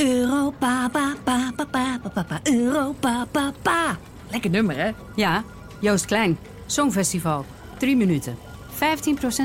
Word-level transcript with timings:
Europa, 0.00 0.88
pa, 0.92 1.14
pa, 1.24 1.52
pa, 1.54 1.66
pa, 1.70 1.98
pa, 2.14 2.22
pa, 2.22 2.40
Europa, 2.42 3.26
pa, 3.30 3.52
pa. 3.62 3.98
Lekker 4.30 4.50
nummer, 4.50 4.76
hè? 4.76 4.90
Ja, 5.14 5.44
Joost 5.80 6.04
Klein. 6.04 6.38
Songfestival. 6.66 7.44
3 7.78 7.96
minuten. 7.96 8.36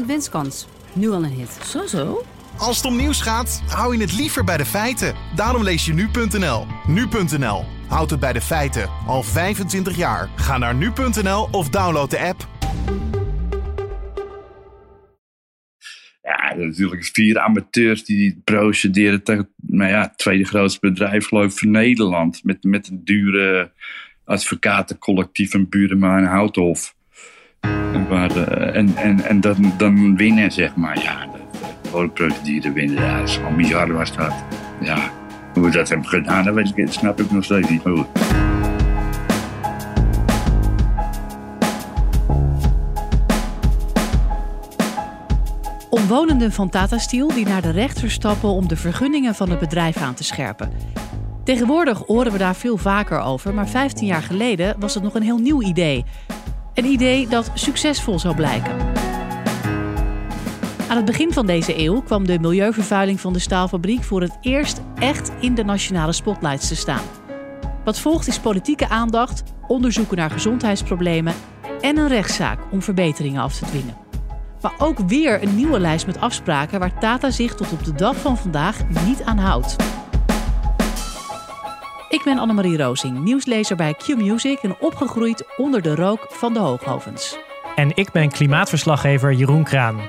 15% 0.03 0.05
winstkans. 0.05 0.67
Nu 0.93 1.11
al 1.11 1.23
een 1.23 1.31
hit. 1.31 1.57
Zo, 1.65 1.85
zo. 1.85 2.23
Als 2.57 2.77
het 2.77 2.85
om 2.85 2.95
nieuws 2.95 3.21
gaat, 3.21 3.61
hou 3.67 3.95
je 3.95 4.01
het 4.01 4.13
liever 4.13 4.43
bij 4.43 4.57
de 4.57 4.65
feiten. 4.65 5.15
Daarom 5.35 5.63
lees 5.63 5.85
je 5.85 5.93
nu.nl. 5.93 6.65
Nu.nl. 6.87 7.65
Houd 7.87 8.09
het 8.09 8.19
bij 8.19 8.33
de 8.33 8.41
feiten. 8.41 8.89
Al 9.07 9.23
25 9.23 9.95
jaar. 9.95 10.29
Ga 10.35 10.57
naar 10.57 10.75
nu.nl 10.75 11.47
of 11.51 11.69
download 11.69 12.09
de 12.09 12.19
app. 12.19 12.47
Natuurlijk 16.57 17.05
vier 17.05 17.39
amateurs 17.39 18.05
die 18.05 18.41
procederen 18.43 19.23
tegen 19.23 19.49
nou 19.67 19.89
ja, 19.91 20.01
het 20.01 20.17
tweede 20.17 20.45
grootste 20.45 20.79
bedrijf 20.79 21.27
geloof 21.27 21.51
ik 21.51 21.57
van 21.57 21.71
Nederland. 21.71 22.43
Met, 22.43 22.63
met 22.63 22.87
een 22.87 23.01
dure 23.03 23.71
advocatencollectief 24.23 25.53
en 25.53 25.69
Burenma 25.69 26.17
en 26.17 26.25
Houthof. 26.25 26.95
En, 27.59 28.07
waar, 28.07 28.47
eh, 28.47 28.75
en, 28.75 28.95
en, 28.95 29.19
en 29.19 29.41
dan, 29.41 29.73
dan 29.77 30.17
winnen, 30.17 30.51
zeg 30.51 30.75
maar. 30.75 31.01
Ja, 31.01 31.27
de, 31.91 32.09
procedure 32.09 32.73
winnen. 32.73 33.03
Ja, 33.03 33.19
dat 33.19 33.29
is 33.29 33.35
gewoon 33.35 33.55
bizar 33.55 33.93
was 33.93 34.15
dat. 34.15 34.45
Ja, 34.81 35.11
hoe 35.53 35.63
we 35.63 35.71
dat 35.71 35.89
hebben 35.89 36.07
gedaan, 36.07 36.43
dat 36.43 36.53
weet 36.53 36.71
ik, 36.75 36.91
snap 36.91 37.19
ik 37.19 37.31
nog 37.31 37.43
steeds 37.43 37.69
niet. 37.69 37.83
Omwonenden 45.95 46.51
van 46.51 46.69
Tata 46.69 46.97
Steel 46.97 47.27
die 47.27 47.45
naar 47.45 47.61
de 47.61 47.69
rechter 47.69 48.11
stappen 48.11 48.49
om 48.49 48.67
de 48.67 48.75
vergunningen 48.75 49.35
van 49.35 49.49
het 49.49 49.59
bedrijf 49.59 49.97
aan 49.97 50.13
te 50.13 50.23
scherpen. 50.23 50.71
Tegenwoordig 51.43 52.03
horen 52.05 52.31
we 52.31 52.37
daar 52.37 52.55
veel 52.55 52.77
vaker 52.77 53.19
over, 53.19 53.53
maar 53.53 53.67
15 53.67 54.07
jaar 54.07 54.21
geleden 54.21 54.75
was 54.79 54.93
het 54.93 55.03
nog 55.03 55.15
een 55.15 55.21
heel 55.21 55.37
nieuw 55.37 55.61
idee. 55.61 56.05
Een 56.73 56.85
idee 56.85 57.27
dat 57.27 57.51
succesvol 57.53 58.19
zou 58.19 58.35
blijken. 58.35 58.71
Aan 60.87 60.95
het 60.95 61.05
begin 61.05 61.33
van 61.33 61.45
deze 61.45 61.79
eeuw 61.79 62.01
kwam 62.01 62.25
de 62.25 62.39
milieuvervuiling 62.39 63.19
van 63.19 63.33
de 63.33 63.39
staalfabriek 63.39 64.03
voor 64.03 64.21
het 64.21 64.37
eerst 64.41 64.81
echt 64.95 65.31
in 65.39 65.55
de 65.55 65.63
nationale 65.63 66.13
spotlights 66.13 66.67
te 66.67 66.75
staan. 66.75 67.03
Wat 67.83 67.99
volgt 67.99 68.27
is 68.27 68.39
politieke 68.39 68.89
aandacht, 68.89 69.43
onderzoeken 69.67 70.17
naar 70.17 70.31
gezondheidsproblemen 70.31 71.33
en 71.81 71.97
een 71.97 72.07
rechtszaak 72.07 72.59
om 72.71 72.81
verbeteringen 72.81 73.41
af 73.41 73.57
te 73.57 73.65
dwingen. 73.65 74.04
Maar 74.65 74.87
ook 74.87 74.99
weer 74.99 75.43
een 75.43 75.55
nieuwe 75.55 75.79
lijst 75.79 76.05
met 76.05 76.19
afspraken 76.19 76.79
waar 76.79 76.99
Tata 76.99 77.29
zich 77.29 77.55
tot 77.55 77.71
op 77.71 77.83
de 77.83 77.93
dag 77.93 78.15
van 78.15 78.37
vandaag 78.37 78.87
niet 79.05 79.23
aan 79.23 79.37
houdt. 79.37 79.75
Ik 82.09 82.21
ben 82.23 82.37
Annemarie 82.37 82.77
Rozing, 82.77 83.23
nieuwslezer 83.23 83.75
bij 83.75 83.93
Q-Music 83.93 84.59
en 84.61 84.75
opgegroeid 84.79 85.43
onder 85.57 85.81
de 85.81 85.95
rook 85.95 86.25
van 86.29 86.53
de 86.53 86.59
Hooghovens. 86.59 87.37
En 87.75 87.91
ik 87.95 88.11
ben 88.11 88.29
klimaatverslaggever 88.29 89.33
Jeroen 89.33 89.63
Kraan. 89.63 89.99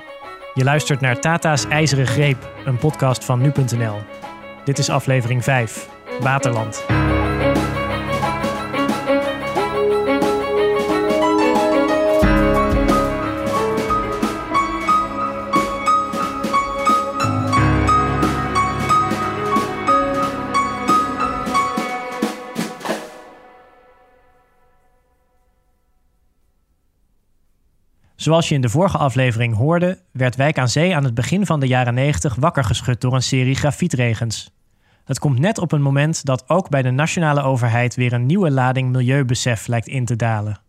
Je 0.53 0.63
luistert 0.63 1.01
naar 1.01 1.19
Tata's 1.19 1.65
IJzeren 1.65 2.07
Greep, 2.07 2.49
een 2.65 2.77
podcast 2.77 3.25
van 3.25 3.41
nu.nl. 3.41 3.97
Dit 4.63 4.77
is 4.77 4.89
aflevering 4.89 5.43
5, 5.43 5.89
Waterland. 6.21 6.96
Zoals 28.27 28.49
je 28.49 28.55
in 28.55 28.61
de 28.61 28.69
vorige 28.69 28.97
aflevering 28.97 29.55
hoorde, 29.55 29.99
werd 30.11 30.35
Wijk 30.35 30.57
aan 30.57 30.69
Zee 30.69 30.95
aan 30.95 31.03
het 31.03 31.13
begin 31.13 31.45
van 31.45 31.59
de 31.59 31.67
jaren 31.67 31.93
90 31.93 32.35
wakker 32.35 32.63
geschud 32.63 33.01
door 33.01 33.13
een 33.13 33.21
serie 33.21 33.55
grafietregens. 33.55 34.51
Het 35.05 35.19
komt 35.19 35.39
net 35.39 35.57
op 35.57 35.71
een 35.71 35.81
moment 35.81 36.25
dat 36.25 36.49
ook 36.49 36.69
bij 36.69 36.81
de 36.81 36.91
nationale 36.91 37.41
overheid 37.41 37.95
weer 37.95 38.13
een 38.13 38.25
nieuwe 38.25 38.51
lading 38.51 38.91
milieubesef 38.91 39.67
lijkt 39.67 39.87
in 39.87 40.05
te 40.05 40.15
dalen. 40.15 40.59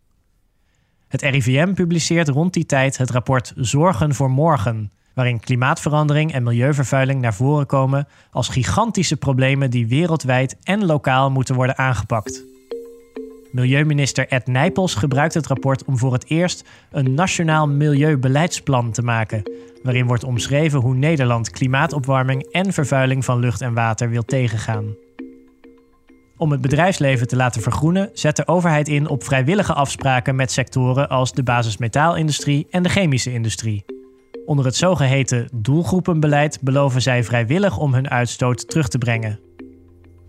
Het 1.09 1.23
RIVM 1.23 1.73
publiceert 1.73 2.29
rond 2.29 2.53
die 2.53 2.67
tijd 2.67 2.99
het 2.99 3.11
rapport 3.11 3.53
Zorgen 3.57 4.15
voor 4.15 4.31
Morgen, 4.31 4.93
waarin 5.15 5.41
klimaatverandering 5.41 6.33
en 6.33 6.43
milieuvervuiling 6.43 7.21
naar 7.21 7.35
voren 7.35 7.67
komen 7.67 8.09
als 8.31 8.49
gigantische 8.49 9.17
problemen 9.17 9.71
die 9.71 9.87
wereldwijd 9.87 10.57
en 10.63 10.85
lokaal 10.85 11.31
moeten 11.31 11.55
worden 11.55 11.79
aangepakt. 11.79 12.45
Milieuminister 13.51 14.29
Ed 14.29 14.47
Nijpels 14.47 14.95
gebruikt 14.95 15.35
het 15.35 15.47
rapport 15.47 15.85
om 15.85 15.99
voor 15.99 16.13
het 16.13 16.31
eerst 16.31 16.69
een 16.91 17.15
nationaal 17.15 17.69
milieubeleidsplan 17.69 18.91
te 18.91 19.03
maken, 19.03 19.43
waarin 19.83 20.07
wordt 20.07 20.25
omschreven 20.25 20.81
hoe 20.81 20.95
Nederland 20.95 21.51
klimaatopwarming 21.51 22.43
en 22.51 22.73
vervuiling 22.73 23.25
van 23.25 23.39
lucht 23.39 23.61
en 23.61 23.75
water 23.75 24.11
wil 24.11 24.25
tegengaan. 24.25 24.97
Om 26.37 26.51
het 26.51 26.61
bedrijfsleven 26.61 27.27
te 27.27 27.37
laten 27.37 27.63
vergroenen, 27.63 28.11
zet 28.13 28.37
de 28.37 28.47
overheid 28.47 28.89
in 28.89 29.09
op 29.09 29.25
vrijwillige 29.25 29.73
afspraken 29.73 30.37
met 30.37 30.53
sectoren 30.53 31.09
als 31.09 31.33
de 31.33 31.43
basismetaalindustrie 31.43 32.67
en 32.71 32.83
de 32.83 32.89
chemische 32.89 33.33
industrie. 33.33 33.85
Onder 34.47 34.65
het 34.65 34.77
zogeheten 34.77 35.49
doelgroepenbeleid 35.55 36.59
beloven 36.61 37.03
zij 37.03 37.25
vrijwillig 37.25 37.79
om 37.79 37.95
hun 37.95 38.11
uitstoot 38.11 38.69
terug 38.69 38.89
te 38.89 38.99
brengen. 38.99 39.48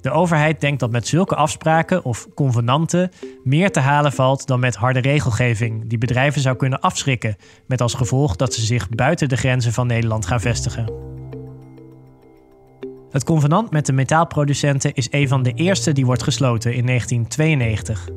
De 0.02 0.12
overheid 0.12 0.62
denkt 0.62 0.80
dat 0.80 0.92
met 0.92 1.08
zulke 1.08 1.36
afspraken 1.36 2.04
of 2.04 2.28
convenanten 2.36 3.12
meer 3.44 3.72
te 3.72 3.80
halen 3.80 4.12
valt 4.12 4.48
dan 4.48 4.60
met 4.60 4.76
harde 4.76 5.00
regelgeving, 5.00 5.90
die 5.90 5.98
bedrijven 5.98 6.42
zou 6.42 6.56
kunnen 6.56 6.80
afschrikken, 6.80 7.36
met 7.68 7.82
als 7.82 7.94
gevolg 7.94 8.36
dat 8.36 8.54
ze 8.54 8.66
zich 8.66 8.90
buiten 8.90 9.30
de 9.30 9.38
grenzen 9.38 9.74
van 9.74 9.88
Nederland 9.88 10.26
gaan 10.26 10.40
vestigen. 10.40 10.94
Het 13.12 13.24
convenant 13.24 13.72
met 13.72 13.86
de 13.86 13.94
metaalproducenten 13.94 14.94
is 14.94 15.08
een 15.12 15.28
van 15.28 15.44
de 15.44 15.54
eerste 15.54 15.92
die 15.92 16.06
wordt 16.06 16.24
gesloten 16.24 16.74
in 16.74 16.86
1992. 16.86 18.10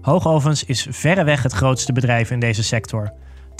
Hoogovens 0.00 0.64
is 0.64 0.86
verreweg 0.90 1.42
het 1.42 1.52
grootste 1.52 1.92
bedrijf 1.92 2.30
in 2.30 2.40
deze 2.40 2.62
sector. 2.62 3.12
80% 3.50 3.54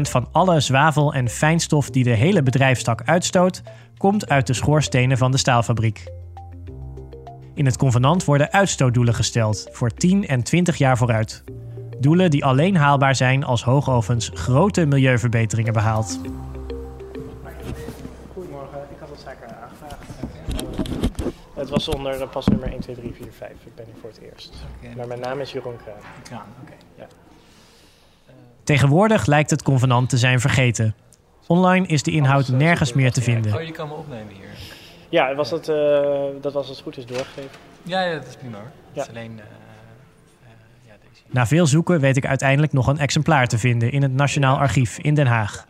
van 0.00 0.28
alle 0.32 0.60
zwavel 0.60 1.14
en 1.14 1.28
fijnstof 1.28 1.90
die 1.90 2.04
de 2.04 2.10
hele 2.10 2.42
bedrijfstak 2.42 3.02
uitstoot, 3.04 3.62
komt 3.96 4.28
uit 4.28 4.46
de 4.46 4.54
schoorstenen 4.54 5.18
van 5.18 5.30
de 5.30 5.38
staalfabriek. 5.38 6.04
In 7.54 7.66
het 7.66 7.76
convenant 7.76 8.24
worden 8.24 8.52
uitstootdoelen 8.52 9.14
gesteld 9.14 9.68
voor 9.72 9.90
10 9.90 10.26
en 10.26 10.42
20 10.42 10.76
jaar 10.76 10.96
vooruit. 10.96 11.44
Doelen 11.98 12.30
die 12.30 12.44
alleen 12.44 12.76
haalbaar 12.76 13.14
zijn 13.14 13.44
als 13.44 13.64
Hoogovens 13.64 14.30
grote 14.34 14.86
milieuverbeteringen 14.86 15.72
behaalt. 15.72 16.20
Goedemorgen, 18.32 18.78
ik 18.90 18.96
had 18.98 19.08
het 19.08 19.20
zaken 19.20 19.48
aangevraagd. 19.62 20.02
Het 21.54 21.68
was 21.68 21.88
onder 21.88 22.28
pasnummer 22.28 22.68
1, 22.68 22.80
2, 22.80 22.96
3, 22.96 23.12
4, 23.14 23.26
5. 23.32 23.50
Ik 23.50 23.74
ben 23.74 23.84
hier 23.84 23.94
voor 24.00 24.10
het 24.10 24.20
eerst. 24.32 24.54
Maar 24.96 25.06
mijn 25.06 25.20
naam 25.20 25.40
is 25.40 25.52
Jeroen 25.52 25.76
Kraan. 25.76 25.96
Kraan, 26.22 26.46
oké. 26.62 26.72
Ja. 26.98 27.06
Tegenwoordig 28.64 29.26
lijkt 29.26 29.50
het 29.50 29.62
convenant 29.62 30.08
te 30.08 30.18
zijn 30.18 30.40
vergeten. 30.40 30.94
Online 31.46 31.86
is 31.86 32.02
de 32.02 32.10
inhoud 32.10 32.48
nergens 32.48 32.92
meer 32.92 33.12
te 33.12 33.22
vinden. 33.22 33.54
Oh, 33.54 33.62
je 33.62 33.72
kan 33.72 33.88
me 33.88 33.94
opnemen 33.94 34.34
hier. 34.34 34.73
Ja, 35.08 35.34
was 35.34 35.50
dat, 35.50 35.68
uh, 35.68 35.76
dat 36.40 36.52
was 36.52 36.68
als 36.68 36.68
het 36.68 36.80
goed 36.80 36.96
is 36.96 37.06
doorgegeven. 37.06 37.50
Ja, 37.82 38.02
ja 38.02 38.14
dat 38.14 38.26
is 38.26 38.36
prima 38.36 38.56
hoor. 38.56 38.70
Ja. 38.92 39.00
Het 39.00 39.10
is 39.10 39.16
alleen... 39.16 39.32
Uh, 39.32 39.42
ja, 40.86 40.94
deze. 41.10 41.22
Na 41.30 41.46
veel 41.46 41.66
zoeken 41.66 42.00
weet 42.00 42.16
ik 42.16 42.26
uiteindelijk 42.26 42.72
nog 42.72 42.86
een 42.86 42.98
exemplaar 42.98 43.46
te 43.46 43.58
vinden 43.58 43.92
in 43.92 44.02
het 44.02 44.12
Nationaal 44.12 44.58
Archief 44.58 44.98
in 44.98 45.14
Den 45.14 45.26
Haag. 45.26 45.66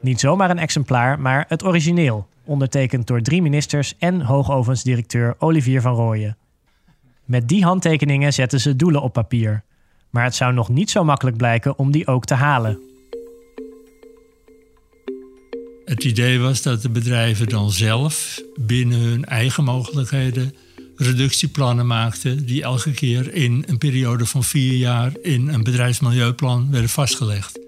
Niet 0.00 0.20
zomaar 0.20 0.50
een 0.50 0.58
exemplaar, 0.58 1.20
maar 1.20 1.44
het 1.48 1.64
origineel, 1.64 2.26
ondertekend 2.44 3.06
door 3.06 3.20
drie 3.20 3.42
ministers 3.42 3.94
en 3.98 4.20
hoogovensdirecteur 4.20 5.34
Olivier 5.38 5.80
van 5.80 5.94
Rooyen. 5.94 6.36
Met 7.24 7.48
die 7.48 7.64
handtekeningen 7.64 8.32
zetten 8.32 8.60
ze 8.60 8.76
doelen 8.76 9.02
op 9.02 9.12
papier. 9.12 9.62
Maar 10.10 10.24
het 10.24 10.34
zou 10.34 10.52
nog 10.52 10.68
niet 10.68 10.90
zo 10.90 11.04
makkelijk 11.04 11.36
blijken 11.36 11.78
om 11.78 11.90
die 11.90 12.06
ook 12.06 12.24
te 12.24 12.34
halen. 12.34 12.78
Het 15.92 16.04
idee 16.04 16.38
was 16.38 16.62
dat 16.62 16.82
de 16.82 16.90
bedrijven 16.90 17.48
dan 17.48 17.70
zelf 17.70 18.40
binnen 18.60 18.98
hun 18.98 19.24
eigen 19.24 19.64
mogelijkheden 19.64 20.54
reductieplannen 20.96 21.86
maakten, 21.86 22.46
die 22.46 22.62
elke 22.62 22.90
keer 22.90 23.34
in 23.34 23.64
een 23.66 23.78
periode 23.78 24.26
van 24.26 24.44
vier 24.44 24.72
jaar 24.72 25.12
in 25.22 25.48
een 25.48 25.62
bedrijfsmilieuplan 25.62 26.70
werden 26.70 26.90
vastgelegd. 26.90 27.60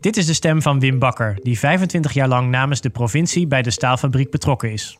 Dit 0.00 0.16
is 0.16 0.26
de 0.26 0.32
stem 0.32 0.62
van 0.62 0.80
Wim 0.80 0.98
Bakker, 0.98 1.38
die 1.42 1.58
25 1.58 2.12
jaar 2.12 2.28
lang 2.28 2.50
namens 2.50 2.80
de 2.80 2.90
provincie 2.90 3.46
bij 3.46 3.62
de 3.62 3.70
staalfabriek 3.70 4.30
betrokken 4.30 4.72
is. 4.72 4.98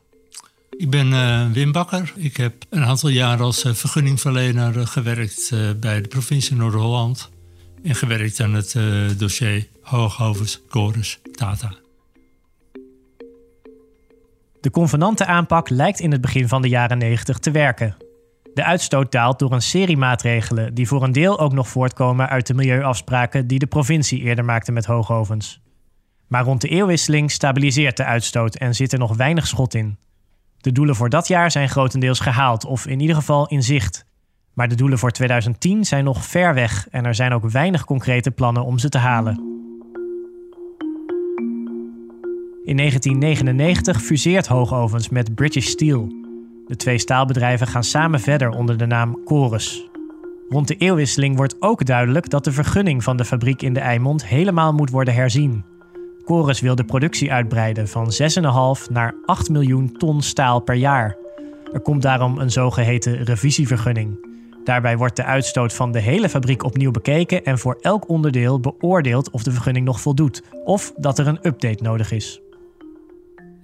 Ik 0.76 0.90
ben 0.90 1.10
uh, 1.10 1.50
Wim 1.52 1.72
Bakker. 1.72 2.12
Ik 2.16 2.36
heb 2.36 2.54
een 2.70 2.84
aantal 2.84 3.08
jaar 3.08 3.42
als 3.42 3.64
uh, 3.64 3.72
vergunningverlener 3.72 4.76
uh, 4.76 4.86
gewerkt 4.86 5.52
bij 5.80 6.00
de 6.00 6.08
provincie 6.08 6.56
Noord-Holland. 6.56 7.30
En 7.82 7.94
gewerkt 7.94 8.40
aan 8.40 8.54
het 8.54 8.76
dossier 9.18 9.66
Hooghovens, 9.80 10.60
Chorus, 10.68 11.18
Tata. 11.32 11.82
De 14.64 14.70
convenante 14.70 15.26
aanpak 15.26 15.68
lijkt 15.68 16.00
in 16.00 16.12
het 16.12 16.20
begin 16.20 16.48
van 16.48 16.62
de 16.62 16.68
jaren 16.68 16.98
90 16.98 17.38
te 17.38 17.50
werken. 17.50 17.96
De 18.54 18.64
uitstoot 18.64 19.12
daalt 19.12 19.38
door 19.38 19.52
een 19.52 19.62
serie 19.62 19.96
maatregelen 19.96 20.74
die 20.74 20.88
voor 20.88 21.02
een 21.02 21.12
deel 21.12 21.38
ook 21.38 21.52
nog 21.52 21.68
voortkomen 21.68 22.28
uit 22.28 22.46
de 22.46 22.54
milieuafspraken 22.54 23.46
die 23.46 23.58
de 23.58 23.66
provincie 23.66 24.20
eerder 24.20 24.44
maakte 24.44 24.72
met 24.72 24.84
hoogovens. 24.84 25.60
Maar 26.26 26.44
rond 26.44 26.60
de 26.60 26.68
eeuwwisseling 26.68 27.30
stabiliseert 27.30 27.96
de 27.96 28.04
uitstoot 28.04 28.54
en 28.54 28.74
zit 28.74 28.92
er 28.92 28.98
nog 28.98 29.16
weinig 29.16 29.46
schot 29.46 29.74
in. 29.74 29.98
De 30.56 30.72
doelen 30.72 30.96
voor 30.96 31.08
dat 31.08 31.28
jaar 31.28 31.50
zijn 31.50 31.68
grotendeels 31.68 32.20
gehaald 32.20 32.64
of 32.64 32.86
in 32.86 33.00
ieder 33.00 33.16
geval 33.16 33.48
in 33.48 33.62
zicht. 33.62 34.06
Maar 34.52 34.68
de 34.68 34.74
doelen 34.74 34.98
voor 34.98 35.10
2010 35.10 35.84
zijn 35.84 36.04
nog 36.04 36.24
ver 36.24 36.54
weg 36.54 36.88
en 36.90 37.04
er 37.04 37.14
zijn 37.14 37.32
ook 37.32 37.50
weinig 37.50 37.84
concrete 37.84 38.30
plannen 38.30 38.64
om 38.64 38.78
ze 38.78 38.88
te 38.88 38.98
halen. 38.98 39.53
In 42.64 42.76
1999 42.76 44.02
fuseert 44.02 44.46
Hoogovens 44.46 45.08
met 45.08 45.34
British 45.34 45.66
Steel. 45.66 46.08
De 46.66 46.76
twee 46.76 46.98
staalbedrijven 46.98 47.66
gaan 47.66 47.84
samen 47.84 48.20
verder 48.20 48.50
onder 48.50 48.76
de 48.76 48.86
naam 48.86 49.20
Chorus. 49.24 49.88
Rond 50.48 50.68
de 50.68 50.76
eeuwwisseling 50.76 51.36
wordt 51.36 51.56
ook 51.60 51.86
duidelijk 51.86 52.30
dat 52.30 52.44
de 52.44 52.52
vergunning 52.52 53.02
van 53.02 53.16
de 53.16 53.24
fabriek 53.24 53.62
in 53.62 53.72
de 53.72 53.80
Eimond 53.80 54.26
helemaal 54.26 54.72
moet 54.72 54.90
worden 54.90 55.14
herzien. 55.14 55.64
Chorus 56.24 56.60
wil 56.60 56.74
de 56.74 56.84
productie 56.84 57.32
uitbreiden 57.32 57.88
van 57.88 58.12
6,5 58.86 58.92
naar 58.92 59.14
8 59.24 59.48
miljoen 59.48 59.92
ton 59.92 60.22
staal 60.22 60.60
per 60.60 60.74
jaar. 60.74 61.16
Er 61.72 61.80
komt 61.80 62.02
daarom 62.02 62.38
een 62.38 62.50
zogeheten 62.50 63.24
revisievergunning. 63.24 64.32
Daarbij 64.64 64.96
wordt 64.96 65.16
de 65.16 65.24
uitstoot 65.24 65.72
van 65.72 65.92
de 65.92 66.00
hele 66.00 66.28
fabriek 66.28 66.64
opnieuw 66.64 66.90
bekeken 66.90 67.44
en 67.44 67.58
voor 67.58 67.78
elk 67.80 68.08
onderdeel 68.08 68.60
beoordeeld 68.60 69.30
of 69.30 69.42
de 69.42 69.52
vergunning 69.52 69.86
nog 69.86 70.00
voldoet 70.00 70.42
of 70.64 70.92
dat 70.96 71.18
er 71.18 71.26
een 71.26 71.46
update 71.46 71.82
nodig 71.82 72.12
is. 72.12 72.42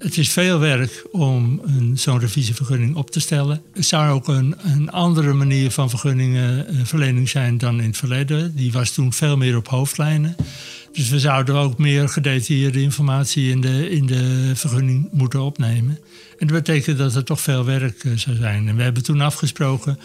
Het 0.01 0.19
is 0.19 0.29
veel 0.29 0.59
werk 0.59 1.07
om 1.13 1.61
zo'n 1.95 2.19
revisievergunning 2.19 2.97
op 2.97 3.11
te 3.11 3.21
stellen. 3.21 3.63
Het 3.73 3.87
zou 3.87 4.13
ook 4.13 4.29
een, 4.29 4.91
andere 4.91 5.33
manier 5.33 5.71
van 5.71 5.91
vergunningenverlening 5.91 7.29
zijn 7.29 7.59
dan 7.59 7.81
in 7.81 7.87
het 7.87 7.97
verleden. 7.97 8.57
Die 8.57 8.73
was 8.73 8.91
toen 8.91 9.13
veel 9.13 9.37
meer 9.37 9.57
op 9.57 9.69
hoofdlijnen. 9.69 10.37
Dus 10.93 11.09
we 11.09 11.19
zouden 11.19 11.55
ook 11.55 11.79
meer 11.79 12.09
gedetailleerde 12.09 12.83
informatie 12.83 13.51
in 13.51 13.61
de, 13.61 13.91
in 13.91 14.07
de 14.07 14.53
vergunning 14.55 15.09
moeten 15.13 15.41
opnemen. 15.41 15.99
En 16.39 16.47
dat 16.47 16.57
betekent 16.57 16.99
dat 16.99 17.15
er 17.15 17.25
toch 17.25 17.41
veel 17.41 17.65
werk 17.65 18.05
uh, 18.05 18.17
zou 18.17 18.37
zijn. 18.37 18.69
En 18.69 18.77
we 18.77 18.83
hebben 18.83 19.03
toen 19.03 19.21
afgesproken 19.21 19.99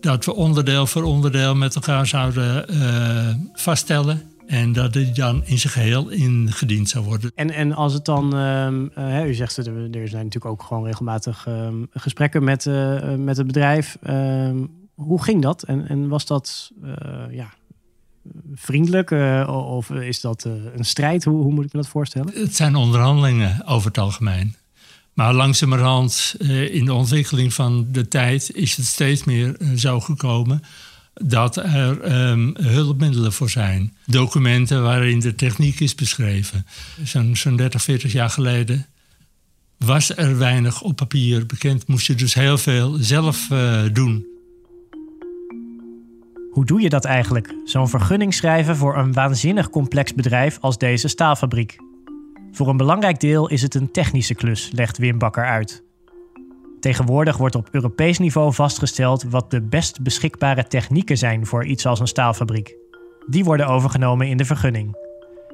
dat 0.00 0.24
we 0.24 0.34
onderdeel 0.34 0.86
voor 0.86 1.02
onderdeel 1.02 1.54
met 1.54 1.74
elkaar 1.74 2.06
zouden 2.06 2.74
uh, 2.74 3.34
vaststellen. 3.54 4.22
En 4.46 4.72
dat 4.72 4.92
die 4.92 5.12
dan 5.12 5.42
in 5.44 5.58
zijn 5.58 5.72
geheel 5.72 6.08
ingediend 6.08 6.88
zou 6.88 7.04
worden. 7.04 7.32
En, 7.34 7.50
en 7.50 7.72
als 7.72 7.92
het 7.92 8.04
dan, 8.04 8.38
uh, 8.98 9.26
u 9.26 9.34
zegt, 9.34 9.56
er 9.56 9.64
zijn 9.92 10.24
natuurlijk 10.24 10.44
ook 10.44 10.62
gewoon 10.62 10.84
regelmatig 10.84 11.46
ehm, 11.46 11.74
gesprekken 11.90 12.44
met, 12.44 12.64
met 13.16 13.36
het 13.36 13.46
bedrijf. 13.46 13.96
Ehm, 14.02 14.56
hoe 14.94 15.22
ging 15.22 15.42
dat? 15.42 15.62
En, 15.62 15.88
en 15.88 16.08
was 16.08 16.26
dat 16.26 16.72
ja, 17.30 17.52
vriendelijk? 18.54 19.10
of 19.48 19.90
is 19.90 20.20
dat 20.20 20.44
een 20.74 20.84
strijd? 20.84 21.24
Hoe, 21.24 21.42
hoe 21.42 21.52
moet 21.52 21.64
ik 21.64 21.72
me 21.72 21.80
dat 21.80 21.88
voorstellen? 21.88 22.32
Het 22.34 22.56
zijn 22.56 22.76
onderhandelingen 22.76 23.66
over 23.66 23.86
het 23.86 23.98
algemeen. 23.98 24.54
Maar 25.14 25.34
langzamerhand 25.34 26.34
in 26.70 26.84
de 26.84 26.94
ontwikkeling 26.94 27.54
van 27.54 27.86
de 27.90 28.08
tijd 28.08 28.54
is 28.54 28.76
het 28.76 28.86
steeds 28.86 29.24
meer 29.24 29.56
zo 29.76 30.00
gekomen 30.00 30.62
dat 31.14 31.56
er 31.56 32.28
um, 32.30 32.54
hulpmiddelen 32.60 33.32
voor 33.32 33.50
zijn. 33.50 33.96
Documenten 34.06 34.82
waarin 34.82 35.20
de 35.20 35.34
techniek 35.34 35.80
is 35.80 35.94
beschreven. 35.94 36.66
Zo'n 37.04 37.36
zo 37.36 37.54
30, 37.54 37.82
40 37.82 38.12
jaar 38.12 38.30
geleden 38.30 38.86
was 39.78 40.16
er 40.16 40.38
weinig 40.38 40.82
op 40.82 40.96
papier 40.96 41.46
bekend. 41.46 41.86
Moest 41.86 42.06
je 42.06 42.14
dus 42.14 42.34
heel 42.34 42.58
veel 42.58 42.96
zelf 43.00 43.48
uh, 43.52 43.82
doen. 43.92 44.26
Hoe 46.50 46.64
doe 46.64 46.80
je 46.80 46.88
dat 46.88 47.04
eigenlijk? 47.04 47.54
Zo'n 47.64 47.88
vergunning 47.88 48.34
schrijven 48.34 48.76
voor 48.76 48.96
een 48.96 49.12
waanzinnig 49.12 49.70
complex 49.70 50.14
bedrijf 50.14 50.58
als 50.60 50.78
deze 50.78 51.08
staalfabriek. 51.08 51.76
Voor 52.52 52.68
een 52.68 52.76
belangrijk 52.76 53.20
deel 53.20 53.48
is 53.48 53.62
het 53.62 53.74
een 53.74 53.90
technische 53.90 54.34
klus, 54.34 54.70
legt 54.72 54.98
Wim 54.98 55.18
Bakker 55.18 55.44
uit. 55.44 55.82
Tegenwoordig 56.82 57.36
wordt 57.36 57.54
op 57.54 57.68
Europees 57.70 58.18
niveau 58.18 58.52
vastgesteld 58.52 59.22
wat 59.22 59.50
de 59.50 59.60
best 59.60 60.02
beschikbare 60.02 60.66
technieken 60.66 61.18
zijn 61.18 61.46
voor 61.46 61.64
iets 61.64 61.86
als 61.86 62.00
een 62.00 62.06
staalfabriek. 62.06 62.76
Die 63.26 63.44
worden 63.44 63.66
overgenomen 63.66 64.28
in 64.28 64.36
de 64.36 64.44
vergunning. 64.44 64.96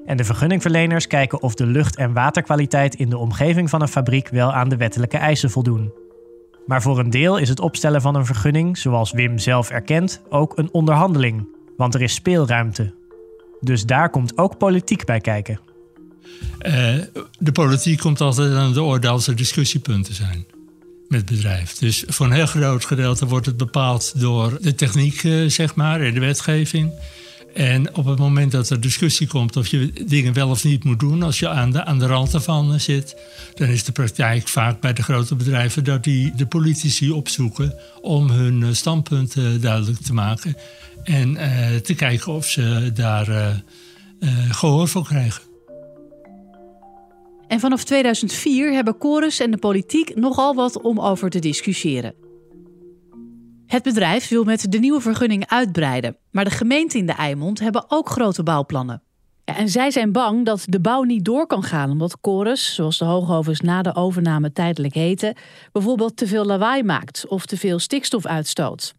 En 0.07 0.17
de 0.17 0.25
vergunningverleners 0.25 1.07
kijken 1.07 1.43
of 1.43 1.55
de 1.55 1.67
lucht- 1.67 1.97
en 1.97 2.13
waterkwaliteit 2.13 2.95
in 2.95 3.11
de 3.11 3.19
omgeving 3.19 3.71
van 3.71 3.83
een 3.83 3.89
fabriek 3.89 4.29
wel 4.29 4.53
aan 4.53 4.69
de 4.69 4.77
wettelijke 4.77 5.17
eisen 5.17 5.51
voldoen. 5.51 5.93
Maar 6.67 6.83
voor 6.83 6.99
een 6.99 7.11
deel 7.11 7.37
is 7.37 7.49
het 7.49 7.61
opstellen 7.61 8.01
van 8.01 8.15
een 8.15 8.27
vergunning, 8.27 8.79
zoals 8.79 9.13
Wim 9.13 9.39
zelf 9.39 9.71
erkent, 9.71 10.23
ook 10.29 10.59
een 10.59 10.69
onderhandeling, 10.73 11.49
want 11.77 11.95
er 11.95 12.03
is 12.03 12.15
speelruimte. 12.15 12.95
Dus 13.61 13.87
daar 13.87 14.11
komt 14.11 14.39
ook 14.39 14.59
politiek 14.59 15.05
bij 15.05 15.21
kijken. 15.21 15.61
Uh, 16.61 16.95
de 17.39 17.53
politiek 17.53 17.99
komt 17.99 18.21
altijd 18.21 18.55
aan 18.55 18.73
de 18.73 18.83
orde 18.83 19.09
als 19.09 19.27
er 19.27 19.37
discussiepunten 19.37 20.15
zijn 20.15 20.57
met 21.09 21.25
bedrijf. 21.27 21.75
Dus 21.75 22.05
voor 22.07 22.27
een 22.27 22.33
heel 22.33 22.47
groot 22.47 22.85
gedeelte 22.85 23.27
wordt 23.27 23.47
het 23.47 23.57
bepaald 23.57 24.21
door 24.21 24.59
de 24.61 24.75
techniek, 24.75 25.23
uh, 25.23 25.51
zeg 25.51 25.75
maar, 25.75 26.01
en 26.01 26.15
de 26.15 26.21
wetgeving. 26.21 26.93
En 27.55 27.95
op 27.95 28.05
het 28.05 28.19
moment 28.19 28.53
dat 28.53 28.71
er 28.71 28.81
discussie 28.81 29.27
komt 29.27 29.57
of 29.57 29.67
je 29.67 29.93
dingen 30.07 30.33
wel 30.33 30.49
of 30.49 30.65
niet 30.65 30.85
moet 30.85 31.01
doen, 31.01 31.23
als 31.23 31.39
je 31.39 31.49
aan 31.49 31.71
de, 31.71 31.85
aan 31.85 31.99
de 31.99 32.07
rand 32.07 32.35
ervan 32.35 32.73
uh, 32.73 32.79
zit, 32.79 33.17
dan 33.55 33.69
is 33.69 33.85
de 33.85 33.93
praktijk 33.93 34.49
vaak 34.49 34.81
bij 34.81 34.93
de 34.93 35.03
grote 35.03 35.35
bedrijven 35.35 35.85
dat 35.85 36.05
die 36.05 36.33
de 36.37 36.47
politici 36.47 37.11
opzoeken 37.11 37.75
om 38.01 38.31
hun 38.31 38.77
standpunten 38.77 39.61
duidelijk 39.61 40.01
te 40.01 40.13
maken. 40.13 40.57
En 41.05 41.35
te 41.83 41.95
kijken 41.95 42.33
of 42.33 42.47
ze 42.47 42.91
daar 42.95 43.63
gehoor 44.51 44.89
voor 44.89 45.05
krijgen. 45.05 45.48
En 47.49 47.61
vanaf 47.61 47.85
2004 47.85 48.73
hebben 48.73 48.97
Chorus 48.99 49.41
en 49.41 49.51
de 49.51 49.59
politiek 49.59 50.17
nogal 50.17 50.55
wat 50.55 50.81
om 50.81 51.01
over 51.01 51.31
te 51.31 51.39
discussiëren. 51.39 52.15
Het 53.67 53.83
bedrijf 53.83 54.29
wil 54.29 54.45
met 54.45 54.73
de 54.73 54.79
nieuwe 54.79 55.01
vergunning 55.01 55.47
uitbreiden, 55.47 56.17
maar 56.31 56.45
de 56.45 56.51
gemeenten 56.51 56.99
in 56.99 57.07
de 57.07 57.13
Eimond 57.13 57.61
hebben 57.61 57.85
ook 57.89 58.09
grote 58.09 58.43
bouwplannen. 58.43 59.03
En 59.45 59.69
zij 59.69 59.91
zijn 59.91 60.13
bang 60.13 60.45
dat 60.45 60.65
de 60.67 60.81
bouw 60.81 61.03
niet 61.03 61.25
door 61.25 61.47
kan 61.47 61.63
gaan 61.63 61.91
omdat 61.91 62.19
Chorus, 62.23 62.75
zoals 62.75 62.99
de 62.99 63.05
hoogovens 63.05 63.61
na 63.61 63.83
de 63.83 63.95
overname 63.95 64.53
tijdelijk 64.53 64.95
heten, 64.95 65.37
bijvoorbeeld 65.73 66.17
te 66.17 66.27
veel 66.27 66.45
lawaai 66.45 66.83
maakt 66.83 67.27
of 67.29 67.47
te 67.47 67.57
veel 67.57 67.79
stikstof 67.79 68.27
uitstoot. 68.27 68.95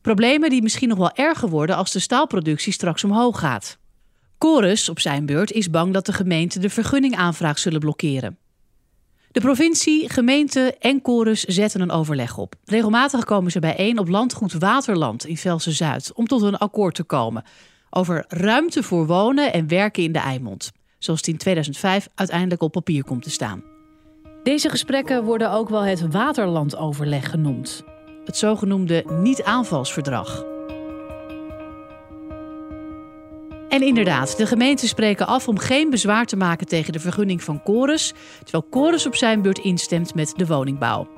Problemen 0.00 0.50
die 0.50 0.62
misschien 0.62 0.88
nog 0.88 0.98
wel 0.98 1.12
erger 1.12 1.48
worden 1.48 1.76
als 1.76 1.92
de 1.92 1.98
staalproductie 1.98 2.72
straks 2.72 3.04
omhoog 3.04 3.38
gaat. 3.38 3.78
Chorus, 4.38 4.88
op 4.88 5.00
zijn 5.00 5.26
beurt, 5.26 5.52
is 5.52 5.70
bang 5.70 5.92
dat 5.92 6.06
de 6.06 6.12
gemeente 6.12 6.58
de 6.58 6.70
vergunningaanvraag 6.70 7.58
zullen 7.58 7.80
blokkeren. 7.80 8.38
De 9.30 9.40
provincie, 9.40 10.08
gemeente 10.08 10.76
en 10.78 11.00
Chorus 11.02 11.44
zetten 11.44 11.80
een 11.80 11.90
overleg 11.90 12.38
op. 12.38 12.54
Regelmatig 12.64 13.24
komen 13.24 13.50
ze 13.50 13.58
bijeen 13.58 13.98
op 13.98 14.08
landgoed 14.08 14.52
Waterland 14.52 15.26
in 15.26 15.36
Velsen-Zuid 15.36 16.12
om 16.12 16.26
tot 16.26 16.42
een 16.42 16.56
akkoord 16.56 16.94
te 16.94 17.04
komen 17.04 17.44
over 17.90 18.24
ruimte 18.28 18.82
voor 18.82 19.06
wonen 19.06 19.52
en 19.52 19.68
werken 19.68 20.02
in 20.02 20.12
de 20.12 20.18
Eimond, 20.18 20.72
zoals 20.98 21.20
het 21.20 21.28
in 21.28 21.36
2005 21.36 22.08
uiteindelijk 22.14 22.62
op 22.62 22.72
papier 22.72 23.04
komt 23.04 23.22
te 23.22 23.30
staan. 23.30 23.62
Deze 24.42 24.68
gesprekken 24.68 25.24
worden 25.24 25.50
ook 25.50 25.68
wel 25.68 25.82
het 25.82 26.12
Waterlandoverleg 26.12 27.30
genoemd, 27.30 27.84
het 28.24 28.36
zogenoemde 28.36 29.04
niet-aanvalsverdrag. 29.22 30.53
En 33.74 33.82
inderdaad, 33.82 34.36
de 34.36 34.46
gemeenten 34.46 34.88
spreken 34.88 35.26
af 35.26 35.48
om 35.48 35.58
geen 35.58 35.90
bezwaar 35.90 36.26
te 36.26 36.36
maken 36.36 36.66
tegen 36.66 36.92
de 36.92 37.00
vergunning 37.00 37.42
van 37.42 37.60
Chorus, 37.64 38.12
terwijl 38.42 38.66
Chorus 38.70 39.06
op 39.06 39.14
zijn 39.14 39.42
beurt 39.42 39.58
instemt 39.58 40.14
met 40.14 40.32
de 40.36 40.46
woningbouw. 40.46 41.08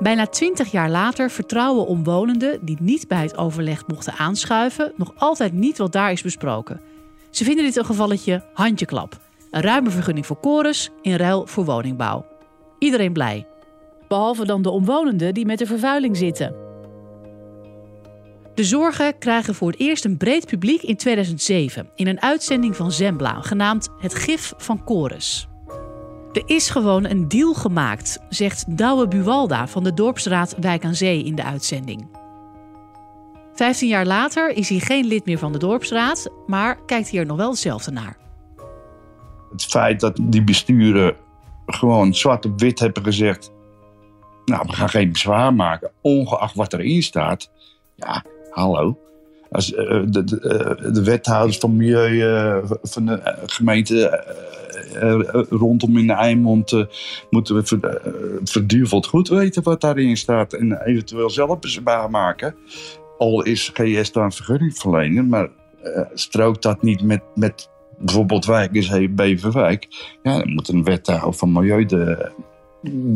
Bijna 0.00 0.26
twintig 0.26 0.70
jaar 0.70 0.90
later 0.90 1.30
vertrouwen 1.30 1.86
omwonenden 1.86 2.64
die 2.64 2.76
niet 2.80 3.08
bij 3.08 3.22
het 3.22 3.36
overleg 3.36 3.86
mochten 3.86 4.12
aanschuiven, 4.12 4.92
nog 4.96 5.12
altijd 5.16 5.52
niet 5.52 5.78
wat 5.78 5.92
daar 5.92 6.12
is 6.12 6.22
besproken. 6.22 6.80
Ze 7.30 7.44
vinden 7.44 7.64
dit 7.64 7.76
een 7.76 7.84
gevalletje 7.84 8.44
handjeklap. 8.54 9.20
Een 9.50 9.62
ruime 9.62 9.90
vergunning 9.90 10.26
voor 10.26 10.38
Chorus 10.40 10.90
in 11.02 11.16
ruil 11.16 11.46
voor 11.46 11.64
woningbouw. 11.64 12.26
Iedereen 12.78 13.12
blij. 13.12 13.46
Behalve 14.08 14.44
dan 14.44 14.62
de 14.62 14.70
omwonenden 14.70 15.34
die 15.34 15.46
met 15.46 15.58
de 15.58 15.66
vervuiling 15.66 16.16
zitten. 16.16 16.59
De 18.60 18.66
zorgen 18.66 19.18
krijgen 19.18 19.54
voor 19.54 19.70
het 19.70 19.80
eerst 19.80 20.04
een 20.04 20.16
breed 20.16 20.46
publiek 20.46 20.82
in 20.82 20.96
2007 20.96 21.90
in 21.94 22.06
een 22.06 22.22
uitzending 22.22 22.76
van 22.76 22.92
Zembla, 22.92 23.40
genaamd 23.40 23.88
Het 23.98 24.14
Gif 24.14 24.52
van 24.56 24.82
Chorus. 24.84 25.48
Er 26.32 26.42
is 26.46 26.70
gewoon 26.70 27.04
een 27.04 27.28
deal 27.28 27.54
gemaakt, 27.54 28.18
zegt 28.28 28.76
Douwe 28.76 29.08
Buwalda 29.08 29.68
van 29.68 29.84
de 29.84 29.94
dorpsraad 29.94 30.56
Wijk 30.60 30.84
aan 30.84 30.94
Zee 30.94 31.24
in 31.24 31.34
de 31.34 31.44
uitzending. 31.44 32.08
Vijftien 33.54 33.88
jaar 33.88 34.06
later 34.06 34.50
is 34.50 34.68
hij 34.68 34.78
geen 34.78 35.06
lid 35.06 35.24
meer 35.24 35.38
van 35.38 35.52
de 35.52 35.58
dorpsraad, 35.58 36.30
maar 36.46 36.84
kijkt 36.84 37.08
hier 37.08 37.26
nog 37.26 37.36
wel 37.36 37.50
hetzelfde 37.50 37.90
naar. 37.90 38.16
Het 39.50 39.64
feit 39.64 40.00
dat 40.00 40.18
die 40.22 40.44
besturen 40.44 41.16
gewoon 41.66 42.14
zwart 42.14 42.44
op 42.44 42.60
wit 42.60 42.78
hebben 42.78 43.02
gezegd... 43.02 43.52
Nou, 44.44 44.66
we 44.66 44.72
gaan 44.72 44.88
geen 44.88 45.12
bezwaar 45.12 45.54
maken, 45.54 45.90
ongeacht 46.00 46.54
wat 46.54 46.72
erin 46.72 47.02
staat. 47.02 47.50
Ja, 47.94 48.24
hallo. 48.50 48.98
Als 49.50 49.72
uh, 49.72 50.02
de, 50.06 50.24
de, 50.24 50.76
uh, 50.84 50.92
de, 50.92 51.04
wethouders 51.04 51.58
van 51.58 51.76
milieu 51.76 52.62
van 52.82 53.06
de 53.06 53.20
gemeente 53.46 54.24
rondom 55.50 55.98
in 55.98 56.06
de 56.06 56.12
Eimond 56.12 56.86
moeten 57.30 57.54
we 57.54 58.40
verduveld 58.44 59.06
goed 59.06 59.28
weten 59.28 59.62
wat 59.62 59.80
daarin 59.80 60.16
staat. 60.16 60.52
En 60.52 60.82
eventueel 60.82 61.30
zelf 61.30 61.58
bezwaar 61.58 62.10
maken. 62.10 62.54
Al 63.18 63.42
is 63.42 63.70
GS 63.74 64.12
dan 64.12 64.32
vergunning 64.32 64.78
verlenen, 64.78 65.28
maar 65.28 65.48
strookt 66.14 66.62
dat 66.62 66.82
niet 66.82 67.02
met, 67.02 67.22
met 67.34 67.70
bijvoorbeeld 67.98 68.44
wijk 68.44 68.72
is 68.72 69.14
Beverwijk. 69.14 69.86
Ja, 70.22 70.38
dan 70.38 70.52
moet 70.52 70.68
een 70.68 70.84
wethouder 70.84 71.32
van 71.32 71.52
milieu 71.52 71.84
de, 71.84 72.32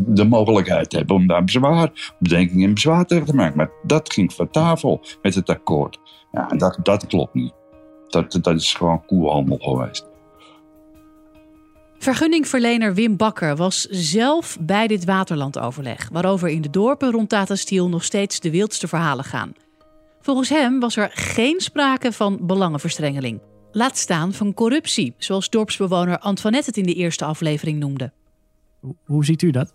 de 0.06 0.25
mogelijkheid 0.25 0.92
hebben 0.92 1.16
om 1.16 1.26
daar 1.26 1.44
bezwaar, 1.44 2.14
bedenking 2.18 2.64
en 2.64 2.75
bezwaar 2.75 3.06
tegen 3.06 3.26
te 3.26 3.35
maken. 3.35 3.56
Maar 3.56 3.71
dat 3.83 4.12
ging 4.12 4.33
van 4.33 4.50
tafel 4.50 5.00
met 5.23 5.35
het 5.35 5.49
akkoord. 5.49 5.99
Ja, 6.33 6.47
dat, 6.49 6.78
dat 6.83 7.06
klopt 7.06 7.35
niet. 7.35 7.52
Dat, 8.09 8.38
dat 8.40 8.54
is 8.54 8.75
gewoon 8.75 9.06
koehandel 9.06 9.59
geweest. 9.59 10.12
Vergunningverlener 11.99 12.94
Wim 12.94 13.16
Bakker 13.16 13.56
was 13.56 13.87
zelf 13.90 14.56
bij 14.61 14.87
dit 14.87 15.04
waterlandoverleg, 15.04 16.09
waarover 16.12 16.49
in 16.49 16.62
de 16.62 16.71
dorpen 16.71 17.11
rond 17.11 17.28
Tata 17.28 17.54
Steel 17.54 17.88
nog 17.88 18.04
steeds 18.04 18.40
de 18.40 18.50
wildste 18.50 18.88
verhalen 18.88 19.25
gaan. 19.25 19.52
Volgens 20.21 20.49
hem 20.49 20.80
was 20.80 20.97
er 20.97 21.11
geen 21.12 21.61
sprake 21.61 22.12
van 22.12 22.38
belangenverstrengeling. 22.42 23.40
Laat 23.73 23.99
staan 23.99 24.33
van 24.33 24.54
corruptie, 24.54 25.14
zoals 25.18 25.50
dorpsbewoner 25.50 26.18
Antoinette 26.18 26.68
het 26.68 26.76
in 26.76 26.87
de 26.87 26.94
eerste 26.94 27.25
aflevering 27.25 27.78
noemde. 27.78 28.12
Hoe 29.05 29.25
ziet 29.25 29.43
u 29.43 29.50
dat? 29.50 29.75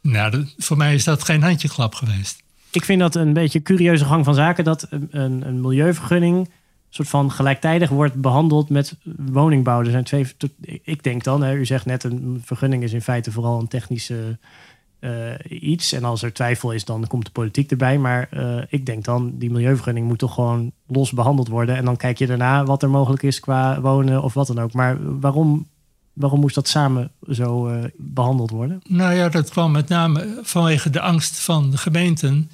Nou, 0.00 0.46
voor 0.58 0.76
mij 0.76 0.94
is 0.94 1.04
dat 1.04 1.24
geen 1.24 1.42
handjeklap 1.42 1.94
geweest. 1.94 2.42
Ik 2.70 2.84
vind 2.84 3.00
dat 3.00 3.14
een 3.14 3.32
beetje 3.32 3.58
een 3.58 3.64
curieuze 3.64 4.04
gang 4.04 4.24
van 4.24 4.34
zaken 4.34 4.64
dat 4.64 4.86
een, 4.90 5.46
een 5.46 5.60
milieuvergunning 5.60 6.48
soort 6.88 7.08
van 7.08 7.30
gelijktijdig 7.30 7.90
wordt 7.90 8.14
behandeld 8.14 8.68
met 8.68 8.96
woningbouw. 9.16 9.80
Er 9.80 9.90
zijn 9.90 10.04
twee. 10.04 10.26
Ik 10.82 11.02
denk 11.02 11.24
dan, 11.24 11.42
hè, 11.42 11.54
u 11.54 11.66
zegt 11.66 11.86
net, 11.86 12.04
een 12.04 12.40
vergunning 12.44 12.82
is 12.82 12.92
in 12.92 13.02
feite 13.02 13.32
vooral 13.32 13.60
een 13.60 13.68
technische 13.68 14.38
uh, 15.00 15.30
iets. 15.48 15.92
En 15.92 16.04
als 16.04 16.22
er 16.22 16.32
twijfel 16.32 16.72
is, 16.72 16.84
dan 16.84 17.06
komt 17.06 17.24
de 17.24 17.30
politiek 17.30 17.70
erbij. 17.70 17.98
Maar 17.98 18.28
uh, 18.30 18.62
ik 18.68 18.86
denk 18.86 19.04
dan, 19.04 19.38
die 19.38 19.50
milieuvergunning 19.50 20.06
moet 20.06 20.18
toch 20.18 20.34
gewoon 20.34 20.72
los 20.86 21.12
behandeld 21.12 21.48
worden. 21.48 21.76
En 21.76 21.84
dan 21.84 21.96
kijk 21.96 22.18
je 22.18 22.26
daarna 22.26 22.64
wat 22.64 22.82
er 22.82 22.90
mogelijk 22.90 23.22
is 23.22 23.40
qua 23.40 23.80
wonen 23.80 24.22
of 24.22 24.34
wat 24.34 24.46
dan 24.46 24.60
ook. 24.60 24.72
Maar 24.72 25.20
waarom 25.20 25.66
Waarom 26.12 26.40
moest 26.40 26.54
dat 26.54 26.68
samen 26.68 27.10
zo 27.30 27.68
uh, 27.68 27.84
behandeld 27.96 28.50
worden? 28.50 28.80
Nou 28.88 29.14
ja, 29.14 29.28
dat 29.28 29.50
kwam 29.50 29.72
met 29.72 29.88
name 29.88 30.38
vanwege 30.42 30.90
de 30.90 31.00
angst 31.00 31.40
van 31.40 31.70
de 31.70 31.76
gemeenten 31.76 32.50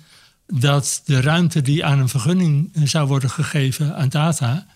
dat 0.47 1.03
de 1.05 1.21
ruimte 1.21 1.63
die 1.63 1.85
aan 1.85 1.99
een 1.99 2.09
vergunning 2.09 2.71
zou 2.85 3.09
worden 3.09 3.31
gegeven 3.31 3.97
aan 3.97 4.09
data 4.09 4.67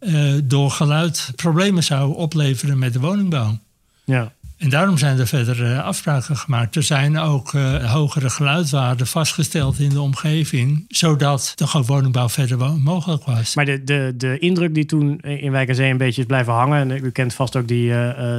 uh, 0.00 0.34
door 0.44 0.70
geluid 0.70 1.32
problemen 1.36 1.84
zou 1.84 2.14
opleveren 2.14 2.78
met 2.78 2.92
de 2.92 3.00
woningbouw. 3.00 3.58
Ja. 4.04 4.32
En 4.64 4.70
daarom 4.70 4.98
zijn 4.98 5.18
er 5.18 5.26
verder 5.26 5.60
uh, 5.60 5.84
afspraken 5.84 6.36
gemaakt. 6.36 6.76
Er 6.76 6.82
zijn 6.82 7.18
ook 7.18 7.52
uh, 7.52 7.92
hogere 7.92 8.30
geluidwaarden 8.30 9.06
vastgesteld 9.06 9.78
in 9.78 9.88
de 9.88 10.00
omgeving, 10.00 10.84
zodat 10.88 11.52
de 11.54 11.82
woningbouw 11.86 12.28
verder 12.28 12.58
mogelijk 12.78 13.24
was. 13.24 13.54
Maar 13.54 13.64
de, 13.64 13.84
de, 13.84 14.14
de 14.16 14.38
indruk 14.38 14.74
die 14.74 14.84
toen 14.84 15.20
in 15.20 15.50
Wijk 15.50 15.68
aan 15.68 15.74
Zee 15.74 15.90
een 15.90 15.96
beetje 15.96 16.20
is 16.20 16.26
blijven 16.26 16.52
hangen, 16.52 16.90
en 16.90 17.04
u 17.04 17.10
kent 17.10 17.34
vast 17.34 17.56
ook 17.56 17.68
die, 17.68 17.88
uh, 17.88 17.94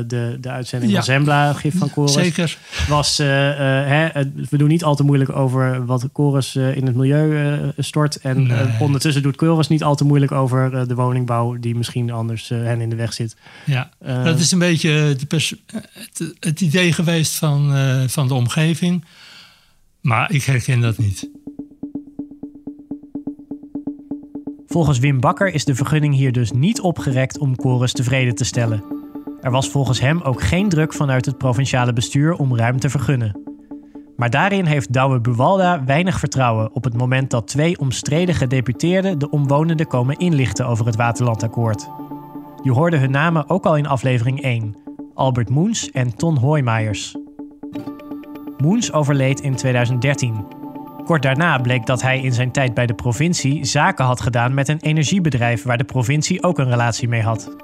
de, 0.07 0.37
de 0.41 0.49
uitzending 0.49 0.91
ja. 0.91 0.97
van 0.97 1.05
Zembla, 1.05 1.53
Gif 1.53 1.77
van 1.77 1.89
Chorus. 1.89 2.13
Zeker. 2.13 2.57
Was, 2.87 3.17
hè, 3.17 4.07
we 4.49 4.57
doen 4.57 4.67
niet 4.67 4.83
al 4.83 4.95
te 4.95 5.03
moeilijk 5.03 5.35
over 5.35 5.85
wat 5.85 6.09
Chorus 6.13 6.55
in 6.55 6.85
het 6.85 6.95
milieu 6.95 7.71
stort. 7.77 8.15
En 8.15 8.47
nee. 8.47 8.65
ondertussen 8.79 9.23
doet 9.23 9.37
Chorus 9.37 9.67
niet 9.67 9.83
al 9.83 9.95
te 9.95 10.05
moeilijk 10.05 10.31
over 10.31 10.87
de 10.87 10.95
woningbouw 10.95 11.59
die 11.59 11.75
misschien 11.75 12.11
anders 12.11 12.49
hen 12.49 12.81
in 12.81 12.89
de 12.89 12.95
weg 12.95 13.13
zit. 13.13 13.35
Ja, 13.65 13.89
dat 14.23 14.39
is 14.39 14.51
een 14.51 14.59
beetje 14.59 15.15
de 15.15 15.25
het, 15.93 16.14
het, 16.39 16.61
idee 16.61 16.93
geweest 16.93 17.35
van, 17.35 17.75
uh, 17.75 18.03
van 18.07 18.27
de 18.27 18.33
omgeving. 18.33 19.05
Maar 20.01 20.31
ik 20.31 20.43
herken 20.43 20.81
dat 20.81 20.97
niet. 20.97 21.29
Volgens 24.67 24.99
Wim 24.99 25.19
Bakker 25.19 25.53
is 25.53 25.65
de 25.65 25.75
vergunning 25.75 26.15
hier 26.15 26.31
dus 26.31 26.51
niet 26.51 26.81
opgerekt 26.81 27.37
om 27.37 27.59
Chorus 27.59 27.91
tevreden 27.91 28.35
te 28.35 28.43
stellen. 28.43 28.83
Er 29.41 29.51
was 29.51 29.69
volgens 29.69 29.99
hem 29.99 30.21
ook 30.21 30.41
geen 30.41 30.69
druk 30.69 30.93
vanuit 30.93 31.25
het 31.25 31.37
provinciale 31.37 31.93
bestuur 31.93 32.33
om 32.33 32.57
ruim 32.57 32.79
te 32.79 32.89
vergunnen. 32.89 33.39
Maar 34.15 34.29
daarin 34.29 34.65
heeft 34.65 34.93
Douwe 34.93 35.21
Buwalda 35.21 35.83
weinig 35.85 36.19
vertrouwen 36.19 36.73
op 36.73 36.83
het 36.83 36.97
moment 36.97 37.29
dat 37.29 37.47
twee 37.47 37.79
omstreden 37.79 38.35
gedeputeerden 38.35 39.19
de 39.19 39.29
omwonenden 39.29 39.87
komen 39.87 40.17
inlichten 40.17 40.67
over 40.67 40.85
het 40.85 40.95
Waterlandakkoord. 40.95 41.89
Je 42.63 42.71
hoorde 42.71 42.97
hun 42.97 43.11
namen 43.11 43.49
ook 43.49 43.65
al 43.65 43.77
in 43.77 43.87
aflevering 43.87 44.41
1, 44.41 44.75
Albert 45.15 45.49
Moens 45.49 45.91
en 45.91 46.15
Ton 46.15 46.37
Hoijmaiers. 46.37 47.15
Moens 48.57 48.91
overleed 48.93 49.39
in 49.39 49.55
2013. 49.55 50.45
Kort 51.05 51.21
daarna 51.21 51.57
bleek 51.57 51.85
dat 51.85 52.01
hij 52.01 52.21
in 52.21 52.33
zijn 52.33 52.51
tijd 52.51 52.73
bij 52.73 52.85
de 52.85 52.93
provincie 52.93 53.65
zaken 53.65 54.05
had 54.05 54.21
gedaan 54.21 54.53
met 54.53 54.67
een 54.67 54.79
energiebedrijf 54.81 55.63
waar 55.63 55.77
de 55.77 55.83
provincie 55.83 56.43
ook 56.43 56.59
een 56.59 56.69
relatie 56.69 57.07
mee 57.07 57.21
had. 57.21 57.55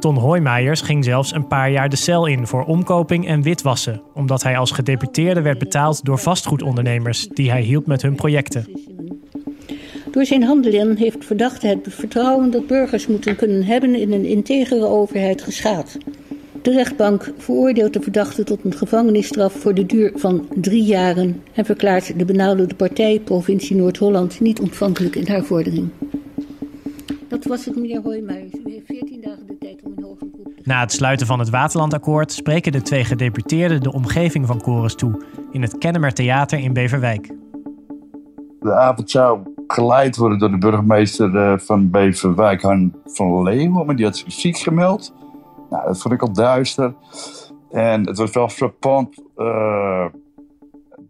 Ton 0.00 0.16
Hoijmaiers 0.16 0.80
ging 0.80 1.04
zelfs 1.04 1.34
een 1.34 1.46
paar 1.46 1.70
jaar 1.70 1.88
de 1.88 1.96
cel 1.96 2.26
in 2.26 2.46
voor 2.46 2.64
omkoping 2.64 3.26
en 3.26 3.42
witwassen, 3.42 4.02
omdat 4.14 4.42
hij 4.42 4.58
als 4.58 4.70
gedeputeerde 4.70 5.42
werd 5.42 5.58
betaald 5.58 6.04
door 6.04 6.18
vastgoedondernemers 6.18 7.28
die 7.28 7.50
hij 7.50 7.62
hielp 7.62 7.86
met 7.86 8.02
hun 8.02 8.14
projecten. 8.14 8.66
Door 10.10 10.24
zijn 10.24 10.42
handelen 10.42 10.96
heeft 10.96 11.24
verdachte 11.24 11.66
het 11.66 11.86
vertrouwen 11.88 12.50
dat 12.50 12.66
burgers 12.66 13.06
moeten 13.06 13.36
kunnen 13.36 13.64
hebben 13.64 13.94
in 13.94 14.12
een 14.12 14.24
integere 14.24 14.86
overheid 14.86 15.42
geschaad. 15.42 15.98
De 16.64 16.72
rechtbank 16.72 17.32
veroordeelt 17.38 17.92
de 17.92 18.00
verdachte 18.00 18.44
tot 18.44 18.64
een 18.64 18.74
gevangenisstraf 18.74 19.52
voor 19.52 19.74
de 19.74 19.86
duur 19.86 20.12
van 20.14 20.46
drie 20.54 20.82
jaren 20.82 21.42
en 21.52 21.64
verklaart 21.64 22.18
de 22.18 22.24
benauwde 22.24 22.74
partij, 22.74 23.20
provincie 23.20 23.76
Noord-Holland, 23.76 24.40
niet 24.40 24.60
ontvankelijk 24.60 25.16
in 25.16 25.28
haar 25.28 25.42
vordering. 25.42 25.88
Dat 27.28 27.44
was 27.44 27.64
het, 27.64 27.76
meneer 27.76 28.00
Hoijmaiers. 28.00 28.52
U 28.52 28.70
heeft 28.70 28.86
14 28.86 29.20
dagen 29.20 29.46
de 29.46 29.58
tijd 29.58 29.80
om 29.82 29.92
een 29.96 30.04
hoge 30.04 30.26
beroep 30.26 30.56
te 30.56 30.62
Na 30.64 30.80
het 30.80 30.92
sluiten 30.92 31.26
van 31.26 31.38
het 31.38 31.50
Waterlandakkoord 31.50 32.32
spreken 32.32 32.72
de 32.72 32.82
twee 32.82 33.04
gedeputeerden 33.04 33.80
de 33.80 33.92
omgeving 33.92 34.46
van 34.46 34.62
Chorus 34.62 34.94
toe 34.94 35.24
in 35.50 35.62
het 35.62 35.78
Kennemer 35.78 36.12
Theater 36.12 36.58
in 36.58 36.72
Beverwijk. 36.72 37.30
De 38.60 38.74
avond 38.74 39.10
zou 39.10 39.40
geleid 39.66 40.16
worden 40.16 40.38
door 40.38 40.50
de 40.50 40.58
burgemeester 40.58 41.34
uh, 41.34 41.58
van 41.58 41.90
Beverwijk, 41.90 42.62
Han 42.62 42.92
van 43.04 43.42
Leeuwen, 43.42 43.86
maar 43.86 43.96
die 43.96 44.04
had 44.04 44.16
zich 44.16 44.32
ziek 44.32 44.58
gemeld. 44.58 45.14
Nou, 45.74 45.86
dat 45.86 46.00
vond 46.00 46.14
ik 46.14 46.22
al 46.22 46.32
duister. 46.32 46.94
En 47.70 48.06
het 48.06 48.18
was 48.18 48.30
wel 48.30 48.48
frappant. 48.48 49.22
Uh, 49.36 50.06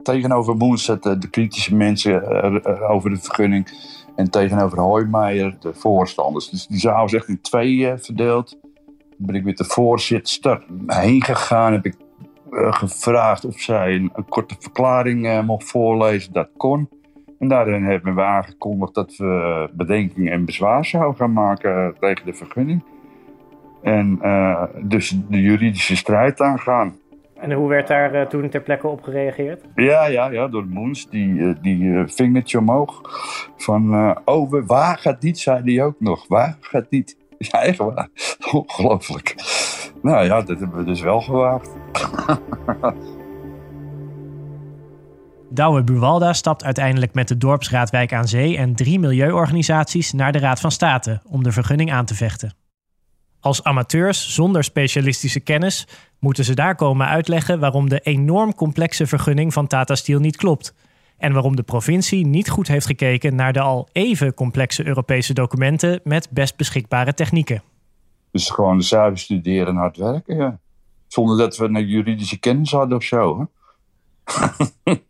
tegenover 0.03 0.79
zaten 0.79 1.21
de 1.21 1.31
kritische 1.31 1.75
mensen 1.75 2.23
uh, 2.67 2.91
over 2.91 3.11
de 3.11 3.17
vergunning. 3.17 3.69
En 4.17 4.31
tegenover 4.31 4.81
Hoijmeijer 4.81 5.57
de 5.61 5.75
voorstanders. 5.75 6.51
Dus 6.51 6.67
die 6.67 6.79
zaal 6.79 7.01
was 7.03 7.13
echt 7.13 7.29
in 7.29 7.41
twee 7.41 7.93
verdeeld. 7.97 8.59
Dan 8.91 9.27
ben 9.27 9.35
ik 9.35 9.45
met 9.45 9.57
de 9.57 9.65
voorzitter 9.65 10.65
heen 10.87 11.23
gegaan. 11.23 11.73
Heb 11.73 11.87
ik 11.87 11.97
gevraagd 12.51 13.45
of 13.45 13.61
zij 13.61 13.95
een, 13.95 14.13
korte 14.29 14.57
verklaring 14.59 15.43
mocht 15.47 15.71
voorlezen. 15.71 16.33
Dat 16.33 16.49
kon. 16.57 16.89
En 17.39 17.49
daarin 17.49 17.85
hebben 17.85 18.15
we 18.15 18.23
aangekondigd 18.23 18.95
dat 18.95 19.17
we 19.17 19.69
bedenking 19.73 20.31
en 20.31 20.45
bezwaar 20.45 20.85
zouden 20.85 21.17
gaan 21.17 21.33
maken 21.33 21.97
tegen 22.01 22.27
de 22.27 22.35
vergunning. 22.35 22.94
En 23.85 24.19
uh, 24.23 24.63
dus 24.83 25.17
de 25.29 25.41
juridische 25.41 25.97
strijd 25.97 26.41
aangaan. 26.41 26.95
En 27.41 27.53
hoe 27.53 27.69
werd 27.69 27.89
daar 27.89 28.15
uh, 28.15 28.23
toen 28.23 28.49
ter 28.49 28.61
plekke 28.61 28.87
op 28.87 29.03
gereageerd? 29.03 29.65
Ja, 29.75 30.07
ja, 30.07 30.31
ja 30.31 30.49
door 30.49 30.67
Moens, 30.67 31.11
die, 31.11 31.29
uh, 31.29 31.55
die 31.63 32.03
vingertje 32.07 32.59
omhoog. 32.59 33.01
Van, 33.57 34.15
oh, 34.25 34.51
we 34.51 34.65
wagen 34.67 35.11
het 35.11 35.23
niet, 35.23 35.39
zei 35.39 35.75
hij 35.75 35.85
ook 35.85 35.97
nog. 35.99 36.29
Wagen 36.29 36.79
het 36.79 36.91
niet. 36.91 37.17
Ja, 37.39 37.63
echt 37.63 37.79
waar. 37.79 38.09
Ongelooflijk. 38.53 39.35
Nou 40.03 40.25
ja, 40.25 40.43
dat 40.43 40.59
hebben 40.59 40.79
we 40.79 40.85
dus 40.85 41.01
wel 41.01 41.21
gewaagd. 41.21 41.71
Douwe 45.55 45.85
Buwalda 45.85 46.33
stapt 46.33 46.65
uiteindelijk 46.65 47.15
met 47.15 47.29
de 47.29 47.37
dorpsraad 47.37 47.91
Wijk 47.91 48.13
aan 48.13 48.29
Zee 48.29 48.57
en 48.57 48.75
drie 48.75 48.99
milieuorganisaties 48.99 50.13
naar 50.13 50.33
de 50.33 50.39
Raad 50.39 50.61
van 50.61 50.71
State 50.71 51.21
om 51.29 51.43
de 51.43 51.53
vergunning 51.53 51.93
aan 51.93 52.05
te 52.05 52.15
vechten. 52.15 52.64
Als 53.45 53.63
amateurs 53.63 54.35
zonder 54.35 54.65
specialistische 54.65 55.41
kennis 55.41 55.87
moeten 56.19 56.45
ze 56.45 56.55
daar 56.55 56.75
komen 56.75 57.07
uitleggen 57.07 57.61
waarom 57.61 57.89
de 57.89 58.01
enorm 58.01 58.55
complexe 58.55 59.07
vergunning 59.07 59.53
van 59.53 59.67
Tata 59.67 59.95
Steel 59.95 60.21
niet 60.21 60.37
klopt. 60.37 60.75
En 61.19 61.33
waarom 61.33 61.57
de 61.57 61.63
provincie 61.63 62.27
niet 62.27 62.51
goed 62.51 62.69
heeft 62.69 62.87
gekeken 62.87 63.35
naar 63.35 63.53
de 63.53 63.61
al 63.61 63.89
even 63.93 64.35
complexe 64.35 64.87
Europese 64.87 65.35
documenten 65.35 66.01
met 66.05 66.29
best 66.31 66.57
beschikbare 66.57 67.15
technieken. 67.15 67.63
Dus 68.31 68.51
gewoon 68.51 68.83
zuiver 68.83 69.19
studeren 69.19 69.67
en 69.67 69.77
hard 69.77 69.97
werken, 69.97 70.37
ja. 70.37 70.59
Zonder 71.07 71.37
dat 71.37 71.57
we 71.57 71.65
een 71.65 71.87
juridische 71.87 72.39
kennis 72.39 72.71
hadden 72.71 72.97
of 72.97 73.05
zo. 73.05 73.39
Hè? 73.39 73.47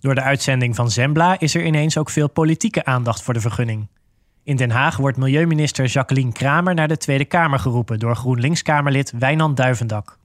Door 0.00 0.14
de 0.14 0.22
uitzending 0.22 0.74
van 0.74 0.90
Zembla 0.90 1.40
is 1.40 1.54
er 1.54 1.66
ineens 1.66 1.98
ook 1.98 2.10
veel 2.10 2.28
politieke 2.28 2.84
aandacht 2.84 3.22
voor 3.22 3.34
de 3.34 3.40
vergunning. 3.40 3.88
In 4.44 4.56
Den 4.56 4.70
Haag 4.70 4.96
wordt 4.96 5.16
milieuminister 5.16 5.84
Jacqueline 5.84 6.32
Kramer 6.32 6.74
naar 6.74 6.88
de 6.88 6.96
Tweede 6.96 7.24
Kamer 7.24 7.58
geroepen 7.58 7.98
door 7.98 8.16
GroenLinks-Kamerlid 8.16 9.12
Wijnand 9.18 9.56
Duivendak. 9.56 10.18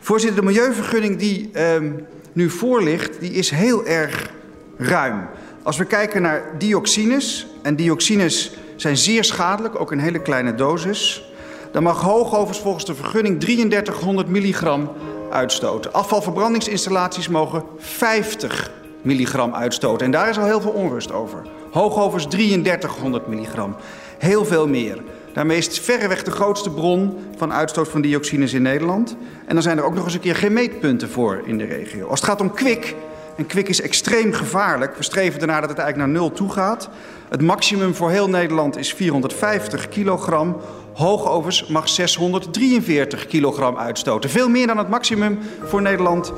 Voorzitter, 0.00 0.40
de 0.40 0.46
milieuvergunning 0.46 1.18
die 1.18 1.50
ehm, 1.52 1.92
nu 2.32 2.50
voor 2.50 2.82
ligt, 2.82 3.20
die 3.20 3.30
is 3.30 3.50
heel 3.50 3.86
erg 3.86 4.30
ruim. 4.76 5.28
Als 5.62 5.76
we 5.76 5.84
kijken 5.84 6.22
naar 6.22 6.42
dioxines, 6.58 7.46
en 7.62 7.76
dioxines 7.76 8.52
zijn 8.76 8.96
zeer 8.96 9.24
schadelijk, 9.24 9.80
ook 9.80 9.92
in 9.92 9.98
hele 9.98 10.22
kleine 10.22 10.54
dosis, 10.54 11.24
dan 11.72 11.82
mag 11.82 12.00
hoogovens 12.00 12.60
volgens 12.60 12.84
de 12.84 12.94
vergunning 12.94 13.40
3300 13.40 14.28
milligram 14.28 14.92
uitstoten. 15.30 15.92
Afvalverbrandingsinstallaties 15.92 17.28
mogen 17.28 17.64
50 17.78 18.70
milligram 19.02 19.54
uitstoten. 19.54 20.06
En 20.06 20.12
daar 20.12 20.28
is 20.28 20.38
al 20.38 20.44
heel 20.44 20.60
veel 20.60 20.70
onrust 20.70 21.12
over. 21.12 21.42
Hoogovens 21.72 22.26
3300 22.26 23.26
milligram. 23.26 23.76
Heel 24.18 24.44
veel 24.44 24.68
meer. 24.68 25.02
Daarmee 25.32 25.56
is 25.56 25.66
het 25.66 25.78
verreweg 25.78 26.22
de 26.22 26.30
grootste 26.30 26.70
bron 26.70 27.18
van 27.36 27.52
uitstoot 27.52 27.88
van 27.88 28.00
dioxines 28.00 28.52
in 28.52 28.62
Nederland. 28.62 29.16
En 29.46 29.54
dan 29.54 29.62
zijn 29.62 29.78
er 29.78 29.84
ook 29.84 29.94
nog 29.94 30.04
eens 30.04 30.14
een 30.14 30.20
keer 30.20 30.36
geen 30.36 30.52
meetpunten 30.52 31.10
voor 31.10 31.42
in 31.44 31.58
de 31.58 31.64
regio. 31.64 32.06
Als 32.06 32.20
het 32.20 32.28
gaat 32.28 32.40
om 32.40 32.52
kwik, 32.52 32.94
en 33.36 33.46
kwik 33.46 33.68
is 33.68 33.80
extreem 33.80 34.32
gevaarlijk. 34.32 34.96
We 34.96 35.02
streven 35.02 35.40
ernaar 35.40 35.60
dat 35.60 35.70
het 35.70 35.78
eigenlijk 35.78 36.12
naar 36.12 36.20
nul 36.20 36.32
toe 36.32 36.50
gaat. 36.50 36.88
Het 37.28 37.40
maximum 37.40 37.94
voor 37.94 38.10
heel 38.10 38.28
Nederland 38.28 38.76
is 38.76 38.92
450 38.92 39.88
kilogram. 39.88 40.56
Hoogovens 40.94 41.66
mag 41.66 41.88
643 41.88 43.26
kilogram 43.26 43.76
uitstoten. 43.76 44.30
Veel 44.30 44.48
meer 44.48 44.66
dan 44.66 44.78
het 44.78 44.88
maximum 44.88 45.38
voor 45.62 45.82
Nederland 45.82 46.32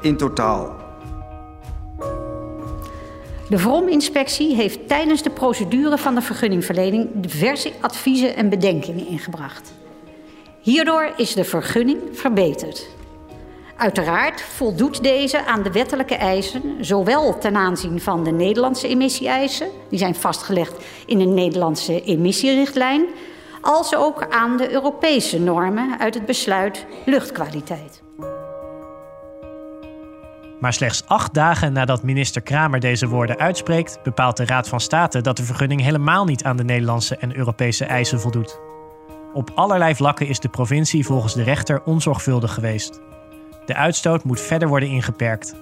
in 0.00 0.16
totaal. 0.16 0.79
De 3.50 3.58
VROM-inspectie 3.58 4.54
heeft 4.54 4.88
tijdens 4.88 5.22
de 5.22 5.30
procedure 5.30 5.98
van 5.98 6.14
de 6.14 6.22
vergunningverlening 6.22 7.08
diverse 7.14 7.72
adviezen 7.80 8.36
en 8.36 8.48
bedenkingen 8.48 9.06
ingebracht. 9.06 9.72
Hierdoor 10.60 11.12
is 11.16 11.34
de 11.34 11.44
vergunning 11.44 11.98
verbeterd. 12.12 12.88
Uiteraard 13.76 14.42
voldoet 14.42 15.02
deze 15.02 15.44
aan 15.44 15.62
de 15.62 15.72
wettelijke 15.72 16.14
eisen, 16.14 16.62
zowel 16.80 17.38
ten 17.38 17.56
aanzien 17.56 18.00
van 18.00 18.24
de 18.24 18.30
Nederlandse 18.30 18.88
emissie-eisen, 18.88 19.68
die 19.88 19.98
zijn 19.98 20.14
vastgelegd 20.14 20.84
in 21.06 21.18
de 21.18 21.24
Nederlandse 21.24 22.02
emissierichtlijn, 22.02 23.06
als 23.60 23.94
ook 23.94 24.26
aan 24.28 24.56
de 24.56 24.72
Europese 24.72 25.40
normen 25.40 25.98
uit 25.98 26.14
het 26.14 26.26
besluit 26.26 26.86
luchtkwaliteit. 27.06 28.02
Maar 30.60 30.72
slechts 30.72 31.06
acht 31.06 31.34
dagen 31.34 31.72
nadat 31.72 32.02
minister 32.02 32.42
Kramer 32.42 32.80
deze 32.80 33.08
woorden 33.08 33.38
uitspreekt, 33.38 33.98
bepaalt 34.02 34.36
de 34.36 34.44
Raad 34.44 34.68
van 34.68 34.80
State 34.80 35.20
dat 35.20 35.36
de 35.36 35.44
vergunning 35.44 35.80
helemaal 35.80 36.24
niet 36.24 36.44
aan 36.44 36.56
de 36.56 36.64
Nederlandse 36.64 37.16
en 37.16 37.36
Europese 37.36 37.84
eisen 37.84 38.20
voldoet. 38.20 38.60
Op 39.32 39.50
allerlei 39.54 39.94
vlakken 39.94 40.26
is 40.26 40.40
de 40.40 40.48
provincie 40.48 41.04
volgens 41.04 41.34
de 41.34 41.42
rechter 41.42 41.82
onzorgvuldig 41.82 42.54
geweest. 42.54 43.00
De 43.66 43.74
uitstoot 43.74 44.24
moet 44.24 44.40
verder 44.40 44.68
worden 44.68 44.88
ingeperkt. 44.88 45.54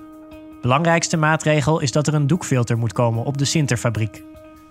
Belangrijkste 0.61 1.17
maatregel 1.17 1.81
is 1.81 1.93
dat 1.93 2.07
er 2.07 2.15
een 2.15 2.27
doekfilter 2.27 2.79
moet 2.79 2.93
komen 2.93 3.25
op 3.25 3.39
de 3.39 3.45
Sinterfabriek. 3.45 4.23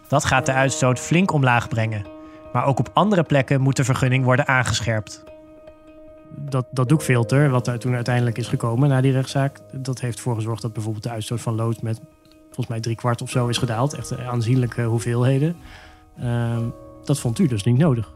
Dat 0.07 0.25
gaat 0.25 0.46
de 0.46 0.53
uitstoot 0.53 1.00
flink 1.00 1.31
omlaag 1.31 1.67
brengen. 1.67 2.05
Maar 2.53 2.65
ook 2.65 2.79
op 2.79 2.89
andere 2.93 3.24
plekken 3.24 3.62
moet 3.62 3.75
de 3.75 3.84
vergunning 3.84 4.24
worden 4.24 4.48
aangescherpt 4.48 5.24
dat, 6.36 6.65
dat 6.72 6.89
doekfilter, 6.89 7.50
wat 7.50 7.67
er 7.67 7.79
toen 7.79 7.96
uiteindelijk 7.96 8.38
is 8.38 8.48
gekomen 8.48 8.89
na 8.89 9.01
die 9.01 9.12
rechtszaak, 9.12 9.60
dat 9.72 10.01
heeft 10.01 10.17
ervoor 10.17 10.36
gezorgd 10.36 10.62
dat 10.62 10.74
bijvoorbeeld 10.74 11.03
de 11.03 11.10
uitstoot 11.10 11.41
van 11.41 11.55
lood 11.55 11.81
met 11.81 12.00
volgens 12.46 12.67
mij 12.67 12.79
drie 12.79 12.96
kwart 12.96 13.22
of 13.22 13.29
zo 13.29 13.48
is 13.48 13.57
gedaald. 13.57 13.93
Echt 13.93 14.17
aanzienlijke 14.17 14.81
hoeveelheden. 14.81 15.55
Uh, 16.20 16.57
dat 17.05 17.20
vond 17.20 17.40
u 17.40 17.48
dus 17.48 17.63
niet 17.63 17.77
nodig. 17.77 18.11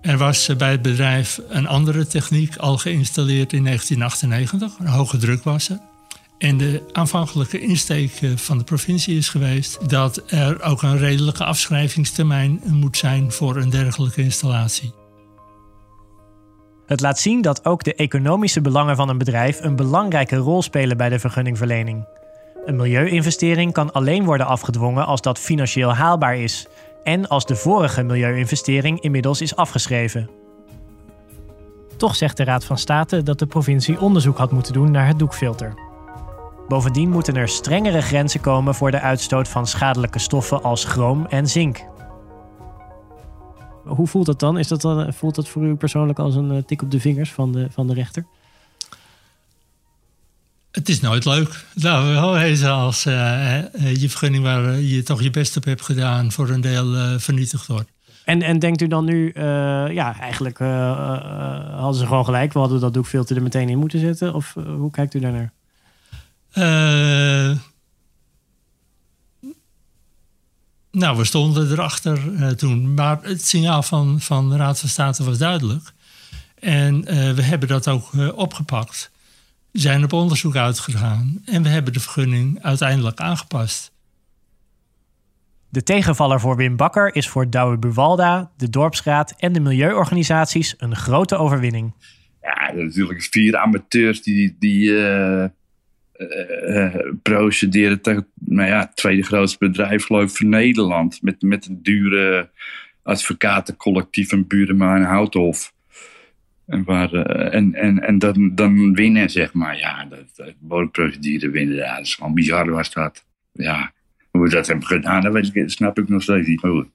Er 0.00 0.18
was 0.18 0.56
bij 0.56 0.70
het 0.70 0.82
bedrijf 0.82 1.40
een 1.48 1.66
andere 1.66 2.06
techniek 2.06 2.56
al 2.56 2.78
geïnstalleerd 2.78 3.52
in 3.52 3.64
1998. 3.64 4.78
Een 4.78 4.86
hoge 4.86 5.16
druk 5.16 5.42
was 5.42 5.68
er. 5.68 5.78
En 6.38 6.56
de 6.56 6.82
aanvankelijke 6.92 7.60
insteek 7.60 8.12
eh, 8.20 8.36
van 8.36 8.58
de 8.58 8.64
provincie 8.64 9.16
is 9.16 9.28
geweest 9.28 9.88
dat 9.88 10.22
er 10.26 10.62
ook 10.62 10.82
een 10.82 10.98
redelijke 10.98 11.44
afschrijvingstermijn 11.44 12.60
moet 12.64 12.96
zijn 12.96 13.32
voor 13.32 13.56
een 13.56 13.70
dergelijke 13.70 14.22
installatie. 14.22 14.92
Het 16.88 17.00
laat 17.00 17.18
zien 17.18 17.40
dat 17.40 17.64
ook 17.64 17.84
de 17.84 17.94
economische 17.94 18.60
belangen 18.60 18.96
van 18.96 19.08
een 19.08 19.18
bedrijf 19.18 19.62
een 19.62 19.76
belangrijke 19.76 20.36
rol 20.36 20.62
spelen 20.62 20.96
bij 20.96 21.08
de 21.08 21.18
vergunningverlening. 21.18 22.04
Een 22.64 22.76
milieuinvestering 22.76 23.72
kan 23.72 23.92
alleen 23.92 24.24
worden 24.24 24.46
afgedwongen 24.46 25.06
als 25.06 25.20
dat 25.20 25.38
financieel 25.38 25.94
haalbaar 25.94 26.36
is 26.36 26.66
en 27.02 27.28
als 27.28 27.46
de 27.46 27.56
vorige 27.56 28.02
milieuinvestering 28.02 29.00
inmiddels 29.00 29.40
is 29.40 29.56
afgeschreven. 29.56 30.30
Toch 31.96 32.16
zegt 32.16 32.36
de 32.36 32.44
Raad 32.44 32.64
van 32.64 32.78
State 32.78 33.22
dat 33.22 33.38
de 33.38 33.46
provincie 33.46 34.00
onderzoek 34.00 34.38
had 34.38 34.52
moeten 34.52 34.72
doen 34.72 34.90
naar 34.90 35.06
het 35.06 35.18
doekfilter. 35.18 35.74
Bovendien 36.68 37.10
moeten 37.10 37.36
er 37.36 37.48
strengere 37.48 38.02
grenzen 38.02 38.40
komen 38.40 38.74
voor 38.74 38.90
de 38.90 39.00
uitstoot 39.00 39.48
van 39.48 39.66
schadelijke 39.66 40.18
stoffen 40.18 40.62
als 40.62 40.84
chroom 40.84 41.26
en 41.26 41.46
zink. 41.46 41.84
Hoe 43.88 44.06
voelt 44.06 44.26
dat 44.26 44.40
dan? 44.40 44.58
Is 44.58 44.68
dat 44.68 44.80
dan 44.80 45.12
voelt 45.12 45.34
dat 45.34 45.48
voor 45.48 45.64
u 45.64 45.74
persoonlijk 45.74 46.18
als 46.18 46.34
een 46.34 46.50
eh, 46.50 46.62
tik 46.62 46.82
op 46.82 46.90
de 46.90 47.00
vingers 47.00 47.32
van 47.32 47.52
de, 47.52 47.66
van 47.70 47.86
de 47.86 47.94
rechter? 47.94 48.26
Het 50.70 50.88
is 50.88 51.00
nooit 51.00 51.24
leuk. 51.24 51.64
Nou, 51.74 52.12
wel 52.12 52.68
als 52.68 53.06
uh, 53.06 53.14
je 53.94 54.08
vergunning 54.08 54.44
waar 54.44 54.80
je 54.80 55.02
toch 55.02 55.22
je 55.22 55.30
best 55.30 55.56
op 55.56 55.64
hebt 55.64 55.82
gedaan 55.82 56.32
voor 56.32 56.48
een 56.48 56.60
deel 56.60 56.94
uh, 56.94 57.18
vernietigd 57.18 57.66
wordt. 57.66 57.90
En, 58.24 58.42
en 58.42 58.58
denkt 58.58 58.82
u 58.82 58.86
dan 58.86 59.04
nu, 59.04 59.32
ja, 59.92 60.20
eigenlijk 60.20 60.58
hadden 60.58 61.94
ze 61.94 62.06
gewoon 62.06 62.24
gelijk. 62.24 62.52
We 62.52 62.58
hadden 62.58 62.80
dat 62.80 62.94
doekfilter 62.94 63.36
er 63.36 63.42
meteen 63.42 63.68
in 63.68 63.78
moeten 63.78 64.00
zetten. 64.00 64.34
Of 64.34 64.54
hoe 64.54 64.90
kijkt 64.90 65.14
u 65.14 65.20
daarnaar? 65.20 65.52
Nou, 70.98 71.16
we 71.16 71.24
stonden 71.24 71.70
erachter 71.70 72.32
uh, 72.32 72.48
toen. 72.48 72.94
Maar 72.94 73.18
het 73.22 73.46
signaal 73.46 73.82
van, 73.82 74.20
van 74.20 74.50
de 74.50 74.56
Raad 74.56 74.80
van 74.80 74.88
State 74.88 75.24
was 75.24 75.38
duidelijk. 75.38 75.92
En 76.60 76.94
uh, 76.94 77.30
we 77.30 77.42
hebben 77.42 77.68
dat 77.68 77.88
ook 77.88 78.12
uh, 78.12 78.38
opgepakt. 78.38 79.10
Zijn 79.72 80.04
op 80.04 80.12
onderzoek 80.12 80.56
uitgegaan. 80.56 81.42
En 81.44 81.62
we 81.62 81.68
hebben 81.68 81.92
de 81.92 82.00
vergunning 82.00 82.62
uiteindelijk 82.62 83.20
aangepast. 83.20 83.92
De 85.68 85.82
tegenvaller 85.82 86.40
voor 86.40 86.56
Wim 86.56 86.76
Bakker 86.76 87.14
is 87.14 87.28
voor 87.28 87.50
Douwe 87.50 87.78
Buwalda, 87.78 88.50
de 88.56 88.70
dorpsraad 88.70 89.34
en 89.36 89.52
de 89.52 89.60
milieuorganisaties 89.60 90.74
een 90.78 90.96
grote 90.96 91.36
overwinning. 91.36 91.94
Ja, 92.42 92.72
natuurlijk 92.74 93.22
vier 93.22 93.56
amateurs 93.56 94.22
die, 94.22 94.56
die 94.58 94.90
uh, 94.90 95.44
procederen 97.22 98.00
tegen 98.00 98.26
nou 98.34 98.68
ja, 98.68 98.80
het 98.80 98.96
tweede 98.96 99.22
grootste 99.22 99.58
bedrijf 99.58 100.04
geloof 100.04 100.30
ik 100.30 100.36
van 100.36 100.48
Nederland. 100.48 101.22
Met, 101.22 101.42
met 101.42 101.66
een 101.66 101.82
dure 101.82 102.50
advocatencollectief 103.02 104.32
en 104.32 104.46
Buurma 104.46 104.96
en 104.96 105.02
Houthof. 105.02 105.72
En, 106.66 106.84
waar, 106.84 107.14
uh, 107.14 107.54
en, 107.54 107.74
en, 107.74 108.02
en 108.02 108.18
dan, 108.18 108.54
dan 108.54 108.94
winnen, 108.94 109.30
zeg 109.30 109.52
maar. 109.52 109.78
Ja, 109.78 110.04
dat, 110.04 110.54
bodemprocedure 110.58 111.50
winnen, 111.50 111.76
ja, 111.76 111.96
dat 111.96 112.04
is 112.04 112.14
gewoon 112.14 112.34
bizar 112.34 112.70
was 112.70 112.92
dat. 112.92 113.24
Ja, 113.52 113.92
hoe 114.30 114.42
we 114.42 114.50
dat 114.50 114.66
hebben 114.66 114.86
gedaan, 114.86 115.22
dat 115.22 115.32
weet 115.32 115.56
ik, 115.56 115.70
snap 115.70 115.98
ik 115.98 116.08
nog 116.08 116.22
steeds 116.22 116.48
niet. 116.48 116.60
Goed. 116.60 116.86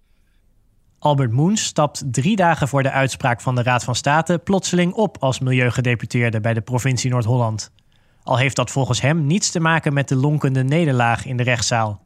Albert 1.00 1.32
Moens 1.32 1.64
stapt 1.64 2.04
drie 2.12 2.36
dagen 2.36 2.68
voor 2.68 2.84
de 2.84 2.92
uitspraak 2.92 3.42
van 3.42 3.56
de 3.56 3.64
Raad 3.64 3.84
van 3.84 3.96
State 3.96 4.40
plotseling 4.44 4.94
op 4.94 5.18
als 5.20 5.40
milieugedeputeerde 5.40 6.40
bij 6.40 6.54
de 6.54 6.62
provincie 6.62 7.10
Noord-Holland. 7.10 7.72
Al 8.24 8.38
heeft 8.38 8.56
dat 8.56 8.72
volgens 8.72 9.02
hem 9.02 9.26
niets 9.26 9.52
te 9.52 9.60
maken 9.60 9.94
met 9.94 10.08
de 10.08 10.16
lonkende 10.16 10.64
nederlaag 10.64 11.26
in 11.26 11.38
de 11.38 11.44
rechtszaal. 11.44 12.02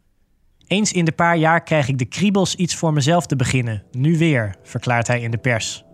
Eens 0.68 0.92
in 0.92 1.06
de 1.06 1.12
paar 1.12 1.38
jaar 1.38 1.64
krijg 1.64 1.88
ik 1.88 1.98
de 1.98 2.06
kriebels 2.06 2.56
iets 2.56 2.76
voor 2.76 2.94
mezelf 2.94 3.26
te 3.26 3.36
beginnen. 3.36 3.84
Nu 3.92 4.18
weer, 4.18 4.56
verklaart 4.64 5.08
hij 5.08 5.22
in 5.22 5.32
de 5.32 5.38
pers. 5.38 5.86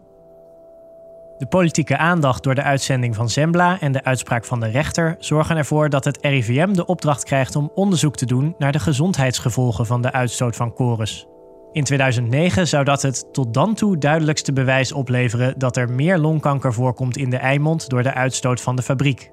De 1.38 1.48
politieke 1.48 1.98
aandacht 1.98 2.44
door 2.44 2.56
de 2.56 2.64
uitzending 2.64 3.16
van 3.16 3.30
Zembla 3.30 3.80
en 3.80 3.92
de 3.92 4.04
uitspraak 4.04 4.46
van 4.46 4.60
de 4.60 4.68
rechter 4.68 5.16
zorgen 5.20 5.58
ervoor 5.58 5.90
dat 5.90 6.06
het 6.06 6.18
RIVM 6.22 6.74
de 6.74 6.86
opdracht 6.86 7.24
krijgt 7.24 7.56
om 7.56 7.72
onderzoek 7.76 8.16
te 8.16 8.26
doen 8.26 8.56
naar 8.58 8.72
de 8.72 8.80
gezondheidsgevolgen 8.80 9.86
van 9.86 10.02
de 10.02 10.12
uitstoot 10.12 10.56
van 10.56 10.72
Chorus. 10.76 11.28
In 11.72 11.84
2009 11.84 12.68
zou 12.68 12.84
dat 12.84 13.02
het 13.02 13.34
tot 13.34 13.54
dan 13.54 13.74
toe 13.74 13.98
duidelijkste 13.98 14.54
bewijs 14.54 14.92
opleveren 14.92 15.60
dat 15.60 15.78
er 15.78 15.90
meer 15.90 16.18
longkanker 16.18 16.74
voorkomt 16.74 17.18
in 17.18 17.30
de 17.30 17.38
Eimond 17.38 17.90
door 17.90 18.04
de 18.04 18.14
uitstoot 18.14 18.62
van 18.62 18.76
de 18.76 18.82
fabriek. 18.82 19.33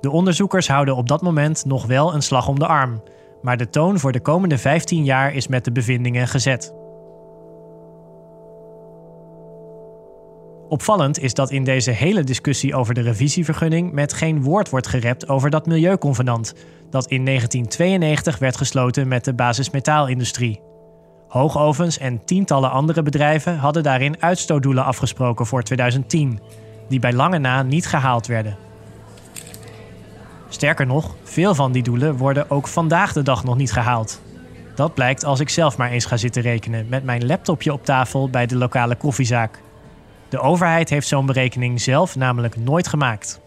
De 0.00 0.10
onderzoekers 0.10 0.68
houden 0.68 0.96
op 0.96 1.08
dat 1.08 1.22
moment 1.22 1.64
nog 1.64 1.86
wel 1.86 2.14
een 2.14 2.22
slag 2.22 2.48
om 2.48 2.58
de 2.58 2.66
arm, 2.66 3.02
maar 3.42 3.56
de 3.56 3.70
toon 3.70 3.98
voor 3.98 4.12
de 4.12 4.20
komende 4.20 4.58
15 4.58 5.04
jaar 5.04 5.34
is 5.34 5.48
met 5.48 5.64
de 5.64 5.72
bevindingen 5.72 6.28
gezet. 6.28 6.74
Opvallend 10.68 11.18
is 11.18 11.34
dat 11.34 11.50
in 11.50 11.64
deze 11.64 11.90
hele 11.90 12.24
discussie 12.24 12.74
over 12.74 12.94
de 12.94 13.00
revisievergunning 13.00 13.92
met 13.92 14.12
geen 14.12 14.42
woord 14.42 14.70
wordt 14.70 14.86
gerept 14.86 15.28
over 15.28 15.50
dat 15.50 15.66
milieuconvenant, 15.66 16.54
dat 16.90 17.06
in 17.06 17.24
1992 17.24 18.38
werd 18.38 18.56
gesloten 18.56 19.08
met 19.08 19.24
de 19.24 19.34
basismetaalindustrie. 19.34 20.60
Hoogovens 21.28 21.98
en 21.98 22.24
tientallen 22.24 22.70
andere 22.70 23.02
bedrijven 23.02 23.56
hadden 23.56 23.82
daarin 23.82 24.22
uitstootdoelen 24.22 24.84
afgesproken 24.84 25.46
voor 25.46 25.62
2010, 25.62 26.40
die 26.88 27.00
bij 27.00 27.12
lange 27.12 27.38
na 27.38 27.62
niet 27.62 27.86
gehaald 27.86 28.26
werden. 28.26 28.69
Sterker 30.50 30.86
nog, 30.86 31.14
veel 31.22 31.54
van 31.54 31.72
die 31.72 31.82
doelen 31.82 32.16
worden 32.16 32.50
ook 32.50 32.68
vandaag 32.68 33.12
de 33.12 33.22
dag 33.22 33.44
nog 33.44 33.56
niet 33.56 33.72
gehaald. 33.72 34.20
Dat 34.74 34.94
blijkt 34.94 35.24
als 35.24 35.40
ik 35.40 35.48
zelf 35.48 35.76
maar 35.76 35.90
eens 35.90 36.04
ga 36.04 36.16
zitten 36.16 36.42
rekenen 36.42 36.86
met 36.88 37.04
mijn 37.04 37.26
laptopje 37.26 37.72
op 37.72 37.84
tafel 37.84 38.30
bij 38.30 38.46
de 38.46 38.56
lokale 38.56 38.94
koffiezaak. 38.94 39.60
De 40.28 40.40
overheid 40.40 40.90
heeft 40.90 41.08
zo'n 41.08 41.26
berekening 41.26 41.80
zelf 41.80 42.16
namelijk 42.16 42.56
nooit 42.56 42.88
gemaakt. 42.88 43.40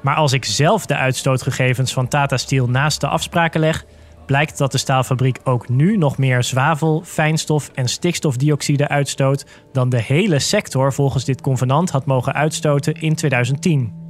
Maar 0.00 0.16
als 0.16 0.32
ik 0.32 0.44
zelf 0.44 0.86
de 0.86 0.96
uitstootgegevens 0.96 1.92
van 1.92 2.08
Tata 2.08 2.36
Steel 2.36 2.68
naast 2.68 3.00
de 3.00 3.08
afspraken 3.08 3.60
leg, 3.60 3.84
blijkt 4.26 4.58
dat 4.58 4.72
de 4.72 4.78
staalfabriek 4.78 5.38
ook 5.44 5.68
nu 5.68 5.96
nog 5.96 6.18
meer 6.18 6.42
zwavel, 6.42 7.02
fijnstof 7.04 7.70
en 7.74 7.88
stikstofdioxide 7.88 8.88
uitstoot 8.88 9.46
dan 9.72 9.88
de 9.88 10.02
hele 10.02 10.38
sector 10.38 10.92
volgens 10.92 11.24
dit 11.24 11.40
convenant 11.40 11.90
had 11.90 12.06
mogen 12.06 12.34
uitstoten 12.34 12.94
in 12.94 13.14
2010. 13.14 14.05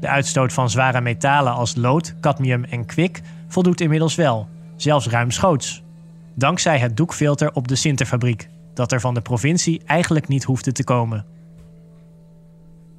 De 0.00 0.08
uitstoot 0.08 0.52
van 0.52 0.70
zware 0.70 1.00
metalen 1.00 1.52
als 1.52 1.76
lood, 1.76 2.14
cadmium 2.20 2.64
en 2.64 2.86
kwik 2.86 3.20
voldoet 3.48 3.80
inmiddels 3.80 4.14
wel, 4.14 4.48
zelfs 4.76 5.08
ruimschoots. 5.08 5.82
Dankzij 6.34 6.78
het 6.78 6.96
doekfilter 6.96 7.52
op 7.52 7.68
de 7.68 7.74
Sinterfabriek, 7.74 8.48
dat 8.74 8.92
er 8.92 9.00
van 9.00 9.14
de 9.14 9.20
provincie 9.20 9.82
eigenlijk 9.86 10.28
niet 10.28 10.44
hoefde 10.44 10.72
te 10.72 10.84
komen. 10.84 11.24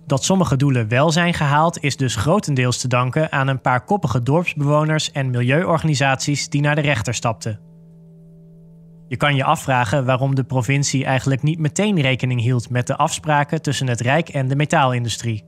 Dat 0.05 0.23
sommige 0.23 0.55
doelen 0.55 0.87
wel 0.87 1.11
zijn 1.11 1.33
gehaald 1.33 1.83
is 1.83 1.97
dus 1.97 2.15
grotendeels 2.15 2.77
te 2.77 2.87
danken 2.87 3.31
aan 3.31 3.47
een 3.47 3.61
paar 3.61 3.83
koppige 3.83 4.23
dorpsbewoners 4.23 5.11
en 5.11 5.29
milieuorganisaties 5.29 6.49
die 6.49 6.61
naar 6.61 6.75
de 6.75 6.81
rechter 6.81 7.13
stapten. 7.13 7.59
Je 9.07 9.17
kan 9.17 9.35
je 9.35 9.43
afvragen 9.43 10.05
waarom 10.05 10.35
de 10.35 10.43
provincie 10.43 11.05
eigenlijk 11.05 11.41
niet 11.41 11.59
meteen 11.59 12.01
rekening 12.01 12.41
hield 12.41 12.69
met 12.69 12.87
de 12.87 12.95
afspraken 12.95 13.61
tussen 13.61 13.87
het 13.87 14.01
Rijk 14.01 14.29
en 14.29 14.47
de 14.47 14.55
metaalindustrie. 14.55 15.43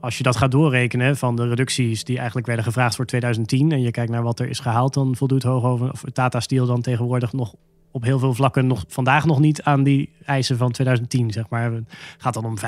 Als 0.00 0.16
je 0.16 0.22
dat 0.22 0.36
gaat 0.36 0.50
doorrekenen 0.50 1.16
van 1.16 1.36
de 1.36 1.48
reducties 1.48 2.04
die 2.04 2.16
eigenlijk 2.16 2.46
werden 2.46 2.64
gevraagd 2.64 2.96
voor 2.96 3.06
2010 3.06 3.72
en 3.72 3.80
je 3.80 3.90
kijkt 3.90 4.10
naar 4.10 4.22
wat 4.22 4.40
er 4.40 4.48
is 4.48 4.58
gehaald, 4.58 4.94
dan 4.94 5.16
voldoet 5.16 5.42
Hoogoven 5.42 5.92
of 5.92 6.02
Tata 6.12 6.40
Steel 6.40 6.66
dan 6.66 6.80
tegenwoordig 6.80 7.32
nog 7.32 7.54
op 7.90 8.02
heel 8.02 8.18
veel 8.18 8.34
vlakken 8.34 8.66
nog 8.66 8.84
vandaag 8.88 9.24
nog 9.24 9.38
niet 9.38 9.62
aan 9.62 9.82
die 9.82 10.10
eisen 10.24 10.56
van 10.56 10.72
2010. 10.72 11.30
Zeg 11.30 11.48
maar. 11.48 11.72
Het 11.72 11.84
gaat 12.18 12.34
dan 12.34 12.44
om 12.44 12.58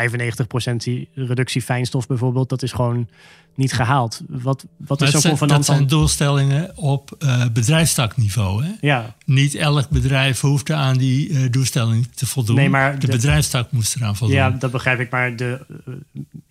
95% 0.73 0.77
die 0.77 1.09
reductie 1.15 1.63
fijnstof 1.63 2.07
bijvoorbeeld. 2.07 2.49
Dat 2.49 2.63
is 2.63 2.73
gewoon 2.73 3.09
niet 3.55 3.73
gehaald. 3.73 4.21
Wat, 4.29 4.67
wat 4.77 5.01
is 5.01 5.11
zo'n 5.11 5.21
convenant 5.23 5.67
Dat 5.67 5.77
zijn 5.77 5.87
doelstellingen 5.87 6.77
op 6.77 7.17
uh, 7.19 7.45
bedrijfstakniveau. 7.53 8.65
Hè? 8.65 8.71
Ja. 8.81 9.15
Niet 9.25 9.55
elk 9.55 9.89
bedrijf 9.89 10.41
hoeft 10.41 10.71
aan 10.71 10.99
die 10.99 11.29
uh, 11.29 11.51
doelstelling 11.51 12.07
te 12.15 12.27
voldoen. 12.27 12.57
Nee, 12.57 12.69
maar 12.69 12.99
de, 12.99 13.07
de, 13.07 13.13
bedrijfstak 13.13 13.73
moest 13.73 13.97
eraan 13.97 14.17
voldoen. 14.17 14.37
Ja, 14.37 14.51
dat 14.51 14.71
begrijp 14.71 15.01
ik. 15.01 15.11
Maar 15.11 15.37
de, 15.37 15.67
uh, 15.87 15.95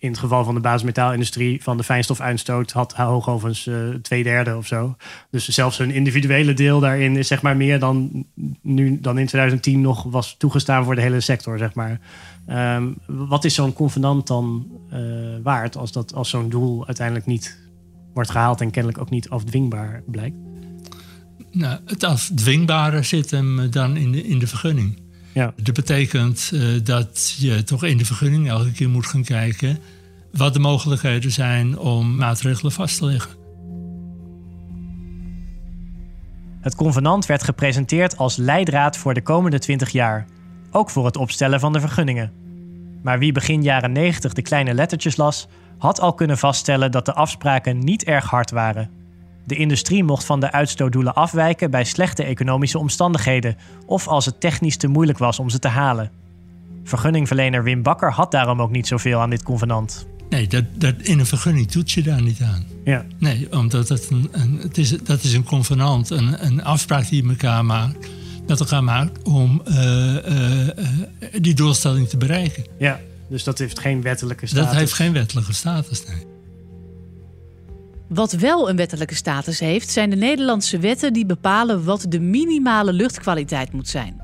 in 0.02 0.10
het 0.10 0.18
geval 0.18 0.44
van 0.44 0.54
de 0.54 0.60
basismetaalindustrie 0.60 1.62
van 1.62 1.76
de 1.76 1.82
fijnstofuitstoot 1.82 2.72
had 2.72 2.92
hoogovens 2.92 3.70
twee 4.02 4.22
derde 4.22 4.56
of 4.56 4.66
zo. 4.66 4.96
Dus 5.30 5.48
zelfs 5.48 5.78
een 5.78 5.90
individuele 5.90 6.54
deel 6.54 6.80
daarin 6.80 7.16
is 7.16 7.26
zeg 7.26 7.42
maar 7.42 7.56
meer 7.56 7.78
dan 7.78 8.24
nu 8.62 9.00
dan 9.00 9.18
in 9.18 9.26
2010 9.26 9.80
nog 9.80 10.02
was 10.02 10.34
toegestaan 10.38 10.84
voor 10.84 10.94
de 10.94 11.00
hele 11.00 11.20
sector, 11.20 11.58
zeg 11.58 11.74
maar. 11.74 12.00
Um, 12.76 12.98
wat 13.06 13.44
is 13.44 13.54
zo'n 13.54 13.72
convenant 13.72 14.26
dan 14.26 14.66
uh, 14.92 14.98
waard 15.42 15.76
als, 15.76 15.92
dat, 15.92 16.14
als 16.14 16.30
zo'n 16.30 16.48
doel 16.48 16.86
uiteindelijk 16.86 17.26
niet 17.26 17.58
wordt 18.14 18.30
gehaald 18.30 18.60
en 18.60 18.70
kennelijk 18.70 19.00
ook 19.00 19.10
niet 19.10 19.28
afdwingbaar 19.28 20.02
blijkt? 20.06 20.36
Nou, 21.50 21.80
het 21.86 22.04
afdwingbare 22.04 23.02
zit 23.02 23.30
hem 23.30 23.70
dan 23.70 23.96
in 23.96 24.12
de, 24.12 24.22
in 24.22 24.38
de 24.38 24.46
vergunning. 24.46 25.00
Ja. 25.32 25.52
Dat 25.56 25.74
betekent 25.74 26.50
uh, 26.54 26.84
dat 26.84 27.34
je 27.38 27.64
toch 27.64 27.84
in 27.84 27.98
de 27.98 28.04
vergunning 28.04 28.48
elke 28.48 28.72
keer 28.72 28.88
moet 28.88 29.06
gaan 29.06 29.24
kijken 29.24 29.78
wat 30.32 30.52
de 30.52 30.58
mogelijkheden 30.58 31.30
zijn 31.30 31.78
om 31.78 32.16
maatregelen 32.16 32.72
vast 32.72 32.98
te 32.98 33.04
leggen. 33.04 33.30
Het 36.60 36.74
convenant 36.74 37.26
werd 37.26 37.42
gepresenteerd 37.42 38.16
als 38.16 38.36
leidraad 38.36 38.96
voor 38.96 39.14
de 39.14 39.22
komende 39.22 39.58
20 39.58 39.90
jaar, 39.90 40.26
ook 40.70 40.90
voor 40.90 41.04
het 41.04 41.16
opstellen 41.16 41.60
van 41.60 41.72
de 41.72 41.80
vergunningen. 41.80 42.32
Maar 43.02 43.18
wie 43.18 43.32
begin 43.32 43.62
jaren 43.62 43.92
90 43.92 44.32
de 44.32 44.42
kleine 44.42 44.74
lettertjes 44.74 45.16
las, 45.16 45.48
had 45.78 46.00
al 46.00 46.14
kunnen 46.14 46.38
vaststellen 46.38 46.90
dat 46.90 47.06
de 47.06 47.14
afspraken 47.14 47.78
niet 47.78 48.04
erg 48.04 48.30
hard 48.30 48.50
waren. 48.50 48.90
De 49.44 49.56
industrie 49.56 50.04
mocht 50.04 50.24
van 50.24 50.40
de 50.40 50.52
uitstootdoelen 50.52 51.14
afwijken 51.14 51.70
bij 51.70 51.84
slechte 51.84 52.22
economische 52.22 52.78
omstandigheden 52.78 53.56
of 53.86 54.08
als 54.08 54.26
het 54.26 54.40
technisch 54.40 54.76
te 54.76 54.88
moeilijk 54.88 55.18
was 55.18 55.38
om 55.38 55.50
ze 55.50 55.58
te 55.58 55.68
halen. 55.68 56.10
Vergunningverlener 56.84 57.62
Wim 57.62 57.82
Bakker 57.82 58.12
had 58.12 58.30
daarom 58.30 58.62
ook 58.62 58.70
niet 58.70 58.86
zoveel 58.86 59.20
aan 59.20 59.30
dit 59.30 59.42
convenant. 59.42 60.06
Nee, 60.28 60.46
dat, 60.46 60.64
dat, 60.74 60.94
in 61.02 61.18
een 61.18 61.26
vergunning 61.26 61.70
doet 61.70 61.90
je 61.90 62.02
daar 62.02 62.22
niet 62.22 62.40
aan. 62.40 62.66
Ja. 62.84 63.04
Nee, 63.18 63.52
omdat 63.52 63.88
dat 63.88 64.10
een, 64.10 64.28
een, 64.32 64.58
het 64.62 64.78
is, 64.78 64.90
dat 64.90 65.22
is 65.22 65.32
een 65.32 65.44
convenant, 65.44 66.10
een, 66.10 66.46
een 66.46 66.64
afspraak 66.64 67.08
die 67.08 67.22
je 67.22 67.28
elkaar 67.28 67.64
maakt, 67.64 68.08
met 68.46 68.60
elkaar 68.60 68.84
maakt 68.84 69.22
om 69.22 69.62
uh, 69.68 70.14
uh, 70.14 70.68
die 71.40 71.54
doelstelling 71.54 72.08
te 72.08 72.16
bereiken. 72.16 72.66
Ja, 72.78 73.00
dus 73.28 73.44
dat 73.44 73.58
heeft 73.58 73.78
geen 73.78 74.02
wettelijke 74.02 74.46
status. 74.46 74.64
Dat 74.64 74.74
heeft 74.74 74.92
geen 74.92 75.12
wettelijke 75.12 75.52
status, 75.52 76.06
nee. 76.06 76.31
Wat 78.14 78.32
wel 78.32 78.68
een 78.68 78.76
wettelijke 78.76 79.14
status 79.14 79.60
heeft, 79.60 79.90
zijn 79.90 80.10
de 80.10 80.16
Nederlandse 80.16 80.78
wetten 80.78 81.12
die 81.12 81.26
bepalen 81.26 81.84
wat 81.84 82.06
de 82.08 82.20
minimale 82.20 82.92
luchtkwaliteit 82.92 83.72
moet 83.72 83.88
zijn. 83.88 84.22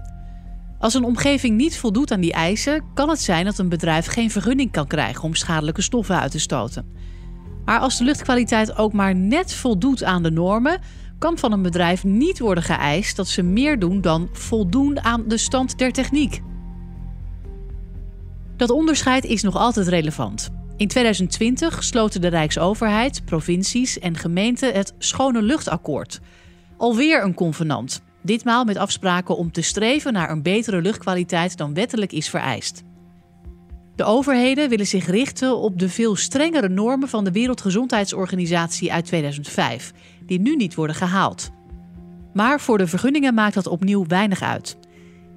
Als 0.79 0.95
een 0.95 1.05
omgeving 1.05 1.57
niet 1.57 1.79
voldoet 1.79 2.13
aan 2.13 2.21
die 2.21 2.33
eisen, 2.33 2.85
kan 2.95 3.09
het 3.09 3.21
zijn 3.21 3.45
dat 3.45 3.59
een 3.59 3.69
bedrijf 3.69 4.07
geen 4.07 4.31
vergunning 4.31 4.73
kan 4.73 4.87
krijgen 4.87 5.23
om 5.23 5.35
schadelijke 5.35 5.83
stoffen 5.83 6.21
uit 6.21 6.31
te 6.31 6.39
stoten. 6.39 6.93
Maar 7.65 7.81
als 7.81 7.99
de 7.99 8.05
luchtkwaliteit 8.05 8.77
ook 8.77 8.93
maar 8.93 9.15
net 9.15 9.55
voldoet 9.55 10.05
aan 10.05 10.23
de 10.23 10.31
normen, 10.31 10.81
kan 11.19 11.39
van 11.39 11.53
een 11.53 11.63
bedrijf 11.63 12.05
niet 12.05 12.39
worden 12.39 12.65
geëist 12.65 13.17
dat 13.17 13.29
ze 13.29 13.43
meer 13.43 13.79
doen 13.79 14.01
dan 14.01 14.29
voldoen 14.33 15.05
aan 15.05 15.25
de 15.29 15.39
stand 15.39 15.79
der 15.79 15.93
techniek. 15.93 16.41
Dat 18.57 18.71
onderscheid 18.71 19.25
is 19.25 19.43
nog 19.43 19.57
altijd 19.57 19.89
relevant. 19.89 20.58
In 20.79 20.89
2020 20.89 21.85
sloten 21.85 22.21
de 22.21 22.29
Rijksoverheid, 22.29 23.25
provincies 23.25 23.99
en 23.99 24.17
gemeenten 24.17 24.73
het 24.73 24.95
Schone 24.99 25.43
Luchtakkoord. 25.43 26.21
Alweer 26.77 27.25
een 27.25 27.35
convenant, 27.35 28.03
ditmaal 28.23 28.65
met 28.65 28.77
afspraken 28.77 29.37
om 29.37 29.53
te 29.53 29.63
streven 29.63 30.13
naar 30.13 30.31
een 30.31 30.43
betere 30.43 30.83
luchtkwaliteit 30.83 31.57
dan 31.57 31.75
wettelijk 31.75 32.13
is 32.13 32.29
vereist. 32.29 32.83
De 33.97 34.05
overheden 34.05 34.69
willen 34.69 34.87
zich 34.87 35.07
richten 35.07 35.57
op 35.57 35.79
de 35.79 35.89
veel 35.89 36.17
strengere 36.17 36.69
normen 36.69 37.09
van 37.09 37.25
de 37.25 37.33
Wereldgezondheidsorganisatie 37.33 38.93
uit 38.93 39.05
2005, 39.05 39.93
die 40.27 40.41
nu 40.41 40.57
niet 40.57 40.75
worden 40.75 40.97
gehaald. 40.97 41.51
Maar 42.33 42.61
voor 42.61 42.79
de 42.79 42.87
vergunningen 42.87 43.35
maakt 43.35 43.55
dat 43.55 43.67
opnieuw 43.67 44.07
weinig 44.07 44.43
uit. 44.43 44.77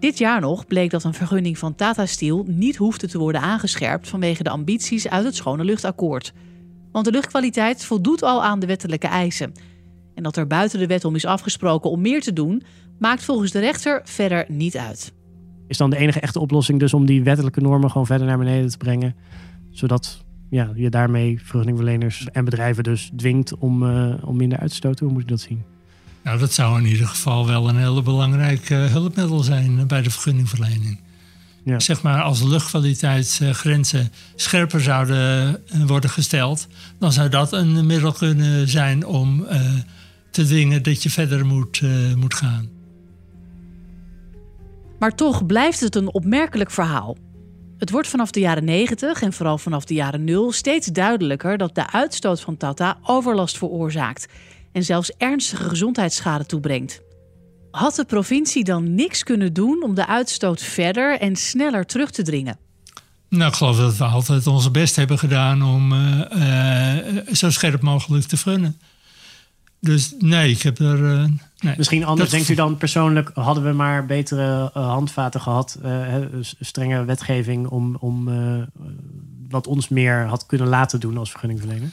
Dit 0.02 0.18
jaar 0.18 0.42
nog 0.42 0.66
bleek 0.66 0.90
dat 0.90 1.04
een 1.04 1.14
vergunning 1.14 1.58
van 1.58 1.76
Tata 1.76 2.06
Steel 2.06 2.46
niet 2.48 2.76
hoefde 2.76 3.08
te 3.08 3.18
worden 3.18 3.42
aangescherpt 3.42 4.08
vanwege 4.08 4.44
de 4.44 4.50
ambities 4.50 5.08
uit 5.08 5.26
het 5.26 5.36
Schone 5.36 5.64
Luchtakkoord. 5.64 6.34
Want 6.92 7.06
de 7.06 7.12
luchtkwaliteit 7.12 7.86
voldoet 7.86 8.24
al 8.24 8.44
aan 8.44 8.60
de 8.60 8.66
wettelijke 8.66 9.08
eisen. 9.08 9.52
En 10.16 10.24
dat 10.24 10.38
er 10.38 10.48
buiten 10.48 10.80
de 10.80 10.88
wet 10.88 11.06
om 11.06 11.16
is 11.16 11.26
afgesproken 11.26 11.90
om 11.90 12.02
meer 12.02 12.22
te 12.22 12.34
doen, 12.34 12.64
maakt 13.00 13.24
volgens 13.24 13.52
de 13.52 13.60
rechter 13.60 14.02
verder 14.04 14.46
niet 14.48 14.78
uit. 14.78 15.14
Is 15.68 15.78
dan 15.78 15.90
de 15.90 15.98
enige 15.98 16.20
echte 16.20 16.40
oplossing 16.40 16.80
dus 16.80 16.94
om 16.94 17.06
die 17.06 17.24
wettelijke 17.24 17.62
normen 17.62 17.92
gewoon 17.92 18.08
verder 18.08 18.28
naar 18.28 18.38
beneden 18.38 18.70
te 18.70 18.78
brengen, 18.78 19.16
zodat 19.70 20.26
ja, 20.50 20.72
je 20.76 20.90
daarmee 20.90 21.42
vergunningverleners 21.42 22.28
en 22.32 22.46
bedrijven 22.46 22.84
dus 22.84 23.12
dwingt 23.16 23.58
om, 23.58 23.84
uh, 23.84 24.14
om 24.26 24.38
minder 24.38 24.60
uit 24.60 24.70
te 24.70 24.76
stoten? 24.76 25.06
Hoe 25.06 25.14
moet 25.14 25.24
je 25.24 25.30
dat 25.30 25.40
zien? 25.40 25.71
Nou, 26.24 26.40
dat 26.40 26.54
zou 26.54 26.80
in 26.80 26.86
ieder 26.86 27.08
geval 27.08 27.48
wel 27.48 27.70
een 27.70 27.78
hele 27.78 28.02
belangrijk 28.02 28.70
uh, 28.70 28.86
hulpmiddel 28.86 29.40
zijn 29.40 29.88
bij 29.88 30.02
de 30.02 30.10
vergunningverlening. 30.10 31.00
Ja. 31.64 31.80
Zeg 31.80 32.02
maar, 32.02 32.22
als 32.22 32.40
de 32.40 32.48
luchtkwaliteitsgrenzen 32.48 34.12
scherper 34.36 34.82
zouden 34.82 35.64
worden 35.86 36.10
gesteld, 36.10 36.68
dan 37.00 37.12
zou 37.12 37.30
dat 37.30 37.54
een 37.54 37.86
middel 37.86 38.12
kunnen 38.12 38.68
zijn 38.68 39.06
om 39.06 39.42
uh, 39.42 39.62
te 40.32 40.46
dwingen 40.46 40.84
dat 40.84 41.04
je 41.04 41.10
verder 41.10 41.46
moet, 41.46 41.82
uh, 41.84 42.14
moet 42.14 42.34
gaan. 42.34 42.70
Maar 45.00 45.16
toch 45.16 45.46
blijft 45.46 45.80
het 45.80 45.96
een 45.96 46.14
opmerkelijk 46.14 46.72
verhaal. 46.72 47.18
Het 47.78 47.90
wordt 47.92 48.08
vanaf 48.08 48.32
de 48.32 48.40
jaren 48.40 48.64
90 48.64 49.22
en 49.22 49.34
vooral 49.34 49.58
vanaf 49.58 49.86
de 49.86 49.94
jaren 49.94 50.24
0 50.24 50.52
steeds 50.52 50.88
duidelijker 50.88 51.58
dat 51.58 51.76
de 51.76 51.92
uitstoot 51.92 52.42
van 52.42 52.58
Tata 52.58 52.98
overlast 53.04 53.58
veroorzaakt 53.58 54.28
en 54.72 54.84
zelfs 54.84 55.12
ernstige 55.18 55.70
gezondheidsschade 55.70 56.46
toebrengt. 56.46 57.02
Had 57.72 57.96
de 57.96 58.06
provincie 58.06 58.64
dan 58.64 58.96
niks 58.96 59.24
kunnen 59.24 59.54
doen 59.54 59.84
om 59.84 59.96
de 59.96 60.08
uitstoot 60.08 60.62
verder 60.62 61.20
en 61.20 61.36
sneller 61.36 61.86
terug 61.86 62.12
te 62.12 62.24
dringen? 62.24 62.58
Nou, 63.30 63.50
ik 63.50 63.56
geloof 63.56 63.78
dat 63.78 63.98
we 63.98 64.04
altijd 64.04 64.48
ons 64.48 64.72
best 64.72 64.96
hebben 64.96 65.20
gedaan 65.20 65.64
om 65.64 65.94
uh, 65.94 66.22
uh, 66.36 67.34
zo 67.34 67.50
scherp 67.50 67.82
mogelijk 67.82 68.26
te 68.26 68.38
funnen. 68.38 68.80
Dus 69.80 70.16
nee, 70.18 70.52
ik 70.52 70.62
heb 70.62 70.80
er. 70.80 70.98
Uh, 70.98 71.24
nee. 71.60 71.74
Misschien 71.78 72.04
anders 72.04 72.30
dat... 72.30 72.38
denkt 72.38 72.50
u 72.50 72.56
dan 72.56 72.78
persoonlijk, 72.78 73.32
hadden 73.34 73.64
we 73.64 73.72
maar 73.72 74.06
betere 74.06 74.70
handvaten 74.74 75.42
gehad, 75.42 75.80
strenge 76.60 77.06
wetgeving 77.06 77.68
om, 77.68 77.96
om 77.96 78.30
wat 79.50 79.68
ons 79.68 79.90
meer 79.90 80.26
had 80.26 80.46
kunnen 80.46 80.68
laten 80.68 81.00
doen 81.00 81.18
als 81.18 81.30
vergunningverlener? 81.30 81.90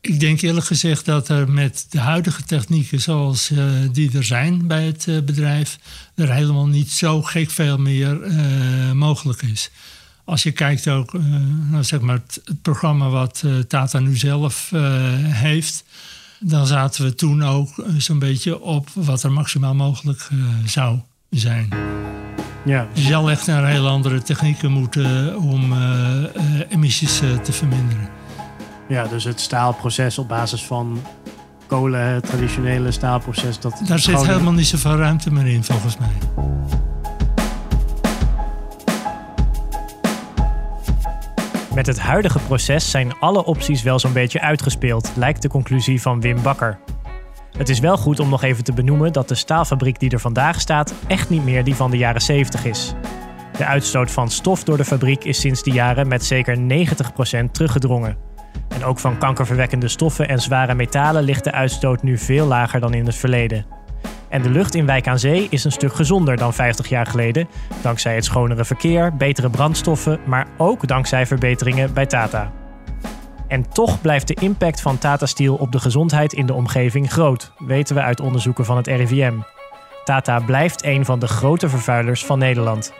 Ik 0.00 0.20
denk 0.20 0.40
eerlijk 0.40 0.66
gezegd 0.66 1.04
dat 1.04 1.28
er 1.28 1.50
met 1.50 1.86
de 1.90 2.00
huidige 2.00 2.42
technieken 2.42 3.00
zoals 3.00 3.50
uh, 3.50 3.64
die 3.92 4.16
er 4.16 4.24
zijn 4.24 4.66
bij 4.66 4.86
het 4.86 5.06
uh, 5.06 5.22
bedrijf, 5.22 5.78
er 6.14 6.32
helemaal 6.32 6.66
niet 6.66 6.90
zo 6.90 7.22
gek 7.22 7.50
veel 7.50 7.78
meer 7.78 8.26
uh, 8.26 8.92
mogelijk 8.92 9.42
is. 9.42 9.70
Als 10.24 10.42
je 10.42 10.52
kijkt 10.52 10.88
ook 10.88 11.12
nou 11.70 11.84
zeg 11.84 12.00
maar 12.00 12.14
het, 12.14 12.40
het 12.44 12.62
programma 12.62 13.08
wat 13.08 13.44
Tata 13.68 13.98
nu 13.98 14.16
zelf 14.16 14.70
heeft, 15.22 15.84
dan 16.40 16.66
zaten 16.66 17.04
we 17.04 17.14
toen 17.14 17.44
ook 17.44 17.84
zo'n 17.98 18.18
beetje 18.18 18.60
op 18.60 18.88
wat 18.94 19.22
er 19.22 19.32
maximaal 19.32 19.74
mogelijk 19.74 20.28
zou 20.66 20.98
zijn. 21.30 21.68
Ja. 22.64 22.88
Je 22.94 23.02
zal 23.02 23.30
echt 23.30 23.46
naar 23.46 23.68
heel 23.68 23.88
andere 23.88 24.22
technieken 24.22 24.70
moeten 24.70 25.38
om 25.38 25.72
emissies 26.68 27.18
te 27.18 27.52
verminderen. 27.52 28.17
Ja, 28.88 29.06
dus 29.06 29.24
het 29.24 29.40
staalproces 29.40 30.18
op 30.18 30.28
basis 30.28 30.64
van 30.64 31.00
kolen, 31.66 32.00
het 32.00 32.26
traditionele 32.26 32.90
staalproces. 32.90 33.60
Dat 33.60 33.80
Daar 33.86 33.98
zit 33.98 34.26
helemaal 34.26 34.52
niet 34.52 34.66
zoveel 34.66 34.96
ruimte 34.96 35.32
meer 35.32 35.46
in, 35.46 35.64
volgens 35.64 35.96
mij. 35.98 36.08
Met 41.74 41.86
het 41.86 41.98
huidige 41.98 42.38
proces 42.38 42.90
zijn 42.90 43.18
alle 43.20 43.44
opties 43.44 43.82
wel 43.82 43.98
zo'n 43.98 44.12
beetje 44.12 44.40
uitgespeeld, 44.40 45.10
lijkt 45.14 45.42
de 45.42 45.48
conclusie 45.48 46.02
van 46.02 46.20
Wim 46.20 46.42
Bakker. 46.42 46.78
Het 47.56 47.68
is 47.68 47.78
wel 47.78 47.96
goed 47.96 48.20
om 48.20 48.28
nog 48.28 48.42
even 48.42 48.64
te 48.64 48.72
benoemen 48.72 49.12
dat 49.12 49.28
de 49.28 49.34
staalfabriek 49.34 49.98
die 49.98 50.10
er 50.10 50.20
vandaag 50.20 50.60
staat 50.60 50.94
echt 51.06 51.30
niet 51.30 51.44
meer 51.44 51.64
die 51.64 51.74
van 51.74 51.90
de 51.90 51.96
jaren 51.96 52.20
70 52.20 52.64
is. 52.64 52.94
De 53.56 53.64
uitstoot 53.64 54.10
van 54.10 54.30
stof 54.30 54.64
door 54.64 54.76
de 54.76 54.84
fabriek 54.84 55.24
is 55.24 55.40
sinds 55.40 55.62
die 55.62 55.72
jaren 55.72 56.08
met 56.08 56.24
zeker 56.24 56.58
90% 56.58 57.50
teruggedrongen. 57.52 58.27
En 58.68 58.84
ook 58.84 58.98
van 58.98 59.18
kankerverwekkende 59.18 59.88
stoffen 59.88 60.28
en 60.28 60.40
zware 60.40 60.74
metalen 60.74 61.22
ligt 61.22 61.44
de 61.44 61.52
uitstoot 61.52 62.02
nu 62.02 62.18
veel 62.18 62.46
lager 62.46 62.80
dan 62.80 62.94
in 62.94 63.06
het 63.06 63.14
verleden. 63.14 63.66
En 64.28 64.42
de 64.42 64.50
lucht 64.50 64.74
in 64.74 64.86
Wijk 64.86 65.08
aan 65.08 65.18
Zee 65.18 65.46
is 65.50 65.64
een 65.64 65.72
stuk 65.72 65.94
gezonder 65.94 66.36
dan 66.36 66.54
50 66.54 66.88
jaar 66.88 67.06
geleden, 67.06 67.48
dankzij 67.82 68.14
het 68.14 68.24
schonere 68.24 68.64
verkeer, 68.64 69.16
betere 69.16 69.50
brandstoffen, 69.50 70.20
maar 70.26 70.46
ook 70.56 70.86
dankzij 70.86 71.26
verbeteringen 71.26 71.92
bij 71.94 72.06
Tata. 72.06 72.52
En 73.48 73.68
toch 73.68 74.00
blijft 74.00 74.28
de 74.28 74.34
impact 74.40 74.80
van 74.80 74.98
Tata 74.98 75.26
Steel 75.26 75.54
op 75.54 75.72
de 75.72 75.78
gezondheid 75.78 76.32
in 76.32 76.46
de 76.46 76.54
omgeving 76.54 77.12
groot, 77.12 77.52
weten 77.58 77.94
we 77.94 78.02
uit 78.02 78.20
onderzoeken 78.20 78.64
van 78.64 78.76
het 78.76 78.86
RIVM. 78.86 79.34
Tata 80.04 80.40
blijft 80.40 80.84
een 80.84 81.04
van 81.04 81.18
de 81.18 81.28
grote 81.28 81.68
vervuilers 81.68 82.24
van 82.24 82.38
Nederland. 82.38 82.92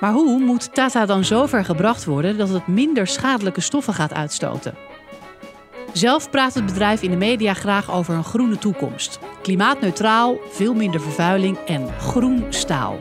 Maar 0.00 0.12
hoe 0.12 0.38
moet 0.38 0.74
Tata 0.74 1.06
dan 1.06 1.24
zover 1.24 1.64
gebracht 1.64 2.04
worden 2.04 2.38
dat 2.38 2.48
het 2.48 2.66
minder 2.66 3.06
schadelijke 3.06 3.60
stoffen 3.60 3.94
gaat 3.94 4.14
uitstoten? 4.14 4.74
Zelf 5.92 6.30
praat 6.30 6.54
het 6.54 6.66
bedrijf 6.66 7.02
in 7.02 7.10
de 7.10 7.16
media 7.16 7.54
graag 7.54 7.90
over 7.90 8.14
een 8.14 8.24
groene 8.24 8.58
toekomst. 8.58 9.18
Klimaatneutraal, 9.42 10.38
veel 10.50 10.74
minder 10.74 11.00
vervuiling 11.00 11.58
en 11.66 11.88
groen 11.98 12.44
staal. 12.48 12.98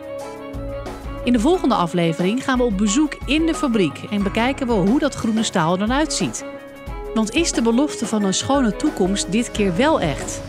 In 1.24 1.34
de 1.34 1.40
volgende 1.40 1.76
aflevering 1.76 2.44
gaan 2.44 2.58
we 2.58 2.64
op 2.64 2.78
bezoek 2.78 3.18
in 3.26 3.46
de 3.46 3.54
fabriek 3.54 4.00
en 4.10 4.24
bekijken 4.24 4.68
we 4.68 4.74
hoe 4.74 5.00
dat 5.00 5.16
groene 5.16 5.44
staal 5.44 5.74
er 5.74 5.80
dan 5.80 5.94
uitziet. 5.94 6.46
Want 7.14 7.34
is 7.34 7.52
de 7.52 7.62
belofte 7.62 8.06
van 8.06 8.24
een 8.24 8.34
schone 8.34 8.76
toekomst 8.76 9.32
dit 9.32 9.52
keer 9.52 9.76
wel 9.76 10.00
echt? 10.02 10.42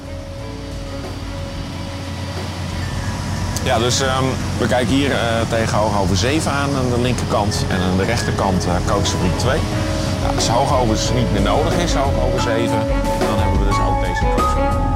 Ja, 3.65 3.79
dus 3.79 4.01
um, 4.01 4.48
we 4.59 4.67
kijken 4.67 4.95
hier 4.95 5.11
uh, 5.11 5.19
tegen 5.49 5.79
Hooghoven 5.79 6.17
7 6.17 6.51
aan 6.51 6.71
aan 6.77 6.91
de 6.91 7.01
linkerkant 7.01 7.65
en 7.69 7.81
aan 7.81 7.97
de 7.97 8.05
rechterkant 8.05 8.67
uh, 8.67 8.73
Kookfabriek 8.87 9.39
2. 9.39 9.59
Ja, 10.23 10.35
als 10.35 10.49
Hooghoven 10.49 11.15
niet 11.15 11.33
meer 11.33 11.43
nodig 11.43 11.75
is, 11.79 11.95
Hooghoven 11.95 12.43
7, 12.43 12.67
dan 13.19 13.39
hebben 13.39 13.59
we 13.61 13.67
dus 13.67 13.79
ook 13.79 14.05
deze 14.05 14.25
kookfabriek. 14.37 14.87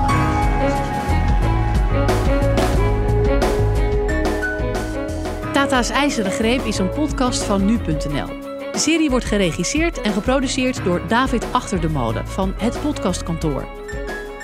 Tata's 5.52 5.90
IJzeren 5.90 6.32
Greep 6.32 6.64
is 6.64 6.78
een 6.78 6.90
podcast 6.90 7.42
van 7.42 7.64
nu.nl. 7.64 8.26
De 8.72 8.78
serie 8.78 9.10
wordt 9.10 9.24
geregisseerd 9.24 10.00
en 10.00 10.12
geproduceerd 10.12 10.84
door 10.84 11.02
David 11.08 11.46
Achter 11.50 11.80
de 11.80 11.88
Molen 11.88 12.28
van 12.28 12.54
het 12.56 12.80
Podcastkantoor. 12.80 13.81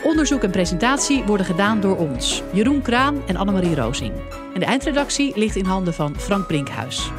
Onderzoek 0.08 0.42
en 0.42 0.50
presentatie 0.50 1.24
worden 1.24 1.46
gedaan 1.46 1.80
door 1.80 1.96
ons, 1.96 2.42
Jeroen 2.52 2.82
Kraan 2.82 3.22
en 3.26 3.36
Annemarie 3.36 3.74
Rozing. 3.74 4.12
En 4.54 4.60
de 4.60 4.66
eindredactie 4.66 5.32
ligt 5.38 5.56
in 5.56 5.64
handen 5.64 5.94
van 5.94 6.14
Frank 6.18 6.46
Brinkhuis. 6.46 7.10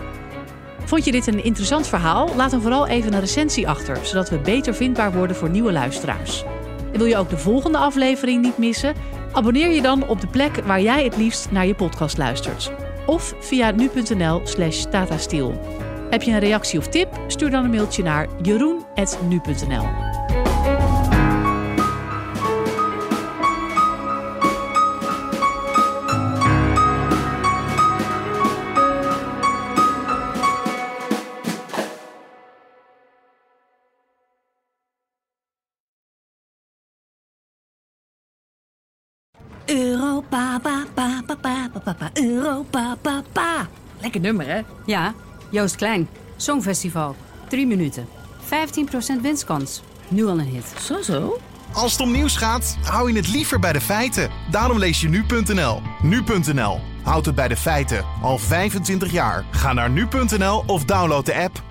Vond 0.86 1.06
je 1.06 1.12
dit 1.12 1.28
een 1.28 1.44
interessant 1.44 1.88
verhaal? 1.88 2.36
Laat 2.36 2.52
dan 2.52 2.62
vooral 2.62 2.88
even 2.88 3.14
een 3.14 3.20
recensie 3.20 3.68
achter, 3.68 4.06
zodat 4.06 4.30
we 4.30 4.38
beter 4.38 4.76
vindbaar 4.76 5.14
worden 5.14 5.36
voor 5.36 5.50
nieuwe 5.50 5.72
luisteraars. 5.72 6.44
En 6.92 6.98
wil 6.98 7.06
je 7.08 7.18
ook 7.18 7.30
de 7.30 7.38
volgende 7.38 7.78
aflevering 7.78 8.42
niet 8.42 8.58
missen? 8.58 8.94
Abonneer 9.32 9.70
je 9.70 9.82
dan 9.82 10.08
op 10.08 10.22
de 10.22 10.28
plek 10.28 10.56
waar 10.66 10.82
jij 10.82 11.04
het 11.04 11.18
liefst 11.18 11.52
naar 11.52 11.66
je 11.66 11.76
podcast 11.76 12.18
luistert. 12.18 12.72
Of 13.06 13.34
via 13.40 13.72
nu.nl/slash. 13.72 14.86
Heb 16.10 16.22
je 16.22 16.32
een 16.32 16.40
reactie 16.40 16.80
of 16.80 16.88
tip? 16.88 17.20
Stuur 17.28 17.50
dan 17.50 17.64
een 17.64 17.72
mailtje 17.72 18.04
naar 18.04 18.28
jeroen.nu.nl. 18.42 20.09
pa, 40.62 40.84
pa, 40.94 41.22
pa, 41.26 41.36
pa, 41.36 41.80
pa, 41.84 41.94
pa, 41.94 42.10
Europa, 42.14 42.98
pa, 43.02 43.24
pa. 43.32 43.68
Lekker 44.02 44.22
nummer, 44.22 44.48
hè? 44.48 44.62
Ja, 44.86 45.14
Joost 45.52 45.76
Klein. 45.76 46.08
Songfestival. 46.36 47.16
Drie 47.48 47.68
minuten. 47.68 48.08
15% 48.44 49.22
winstkans. 49.22 49.82
Nu 50.08 50.26
al 50.26 50.40
een 50.40 50.46
hit. 50.46 50.74
Zo, 50.82 51.02
zo. 51.02 51.40
Als 51.74 51.92
het 51.92 52.02
om 52.02 52.12
nieuws 52.12 52.38
gaat, 52.38 52.78
hou 52.84 53.12
je 53.12 53.18
het 53.18 53.28
liever 53.28 53.60
bij 53.60 53.74
de 53.74 53.82
feiten. 53.82 54.30
Daarom 54.52 54.78
lees 54.78 55.02
je 55.02 55.10
nu.nl. 55.10 55.82
Nu.nl. 56.02 56.80
Houd 57.04 57.26
het 57.26 57.36
bij 57.36 57.48
de 57.48 57.58
feiten. 57.58 58.06
Al 58.22 58.38
25 58.38 59.12
jaar. 59.12 59.46
Ga 59.52 59.74
naar 59.74 59.90
nu.nl 59.90 60.64
of 60.66 60.86
download 60.86 61.26
de 61.26 61.36
app. 61.36 61.64